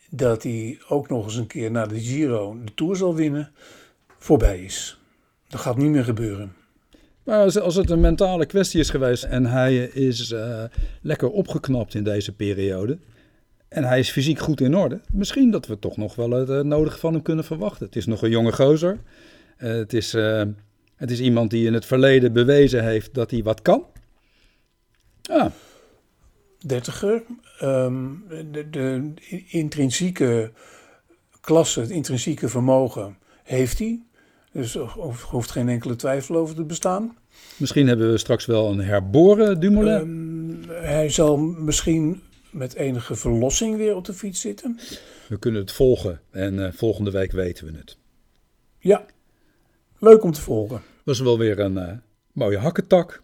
dat 0.10 0.44
hij 0.44 0.80
ook 0.88 1.10
nog 1.10 1.24
eens 1.26 1.36
een 1.36 1.48
keer 1.48 1.72
na 1.72 1.86
de 1.86 2.00
Giro 2.00 2.58
de 2.64 2.74
Tour 2.74 2.96
zal 2.96 3.16
winnen, 3.16 3.52
voorbij 4.18 4.64
is. 4.64 5.00
Dat 5.48 5.60
gaat 5.62 5.78
niet 5.78 5.90
meer 5.92 6.04
gebeuren. 6.04 6.54
Maar 7.26 7.40
als, 7.40 7.60
als 7.60 7.76
het 7.76 7.90
een 7.90 8.00
mentale 8.00 8.46
kwestie 8.46 8.80
is 8.80 8.90
geweest 8.90 9.24
en 9.24 9.46
hij 9.46 9.78
is 9.78 10.32
eh, 10.32 10.64
lekker 11.02 11.30
opgeknapt 11.30 11.94
in 11.94 12.04
deze 12.04 12.32
periode 12.36 12.98
en 13.68 13.84
hij 13.84 14.00
is 14.00 14.10
fysiek 14.10 14.40
goed 14.40 14.62
in 14.62 14.76
orde, 14.76 15.02
misschien 15.12 15.52
dat 15.52 15.68
we 15.68 15.80
toch 15.80 15.98
nog 15.98 16.16
wel 16.16 16.30
het 16.30 16.50
eh, 16.50 16.60
nodige 16.60 16.98
van 16.98 17.14
hem 17.14 17.22
kunnen 17.22 17.46
verwachten. 17.46 17.86
Het 17.86 17.96
is 17.96 18.06
nog 18.06 18.22
een 18.22 18.30
jonge 18.30 18.52
gozer. 18.52 19.00
Eh, 19.58 19.70
het, 19.70 19.94
is, 19.94 20.12
het 20.96 21.12
is 21.12 21.20
iemand 21.20 21.50
die 21.50 21.66
in 21.66 21.74
het 21.74 21.86
verleden 21.86 22.34
bewezen 22.34 22.84
heeft 22.84 23.14
dat 23.14 23.32
hij 23.32 23.44
wat 23.44 23.62
kan. 23.62 23.86
Ja, 25.22 25.52
dertiger. 26.66 27.24
ehm, 27.60 28.06
de, 28.52 28.70
de 28.70 29.14
intrinsieke 29.48 30.52
klasse, 31.42 31.80
het 31.80 31.90
intrinsieke 31.90 32.50
vermogen 32.50 33.18
heeft 33.44 33.80
hij. 33.80 34.04
Dus 34.56 34.76
er 34.76 34.90
hoeft 35.30 35.52
geen 35.52 35.70
enkele 35.70 35.96
twijfel 35.96 36.36
over 36.36 36.56
te 36.56 36.64
bestaan. 36.64 37.18
Misschien 37.58 37.88
hebben 37.88 38.12
we 38.12 38.18
straks 38.18 38.46
wel 38.46 38.72
een 38.72 38.80
herboren 38.80 39.60
Dumoulin. 39.60 40.64
Ehm, 40.70 40.84
hij 40.84 41.10
zal 41.10 41.38
misschien 41.38 42.22
met 42.52 42.74
enige 42.74 43.16
verlossing 43.16 43.78
weer 43.78 43.96
op 43.96 44.06
de 44.06 44.14
fiets 44.14 44.42
zitten. 44.42 44.80
we 45.28 45.40
kunnen 45.40 45.62
het 45.62 45.72
volgen 45.72 46.22
en 46.32 46.66
eh, 46.66 46.74
volgende 46.74 47.12
week 47.12 47.32
weten 47.32 47.66
we 47.66 47.78
het. 47.78 47.98
Ja, 48.80 49.06
leuk 50.00 50.24
om 50.24 50.32
te 50.32 50.42
volgen. 50.42 50.82
Was 51.04 51.20
wel 51.20 51.38
weer 51.38 51.60
een 51.60 51.78
eh, 51.78 51.98
mooie 52.32 52.58
hakketak. 52.58 53.24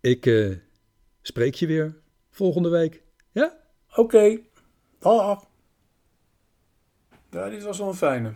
Ik 0.00 0.26
eh, 0.26 0.50
spreek 1.22 1.54
je 1.54 1.66
weer 1.66 1.96
volgende 2.30 2.68
week. 2.68 3.02
Ja? 3.32 3.56
Oké, 3.94 4.38
dag. 4.98 5.46
Ja, 7.30 7.48
dit 7.48 7.62
was 7.62 7.78
wel 7.78 7.88
een 7.88 7.94
fijne. 7.94 8.32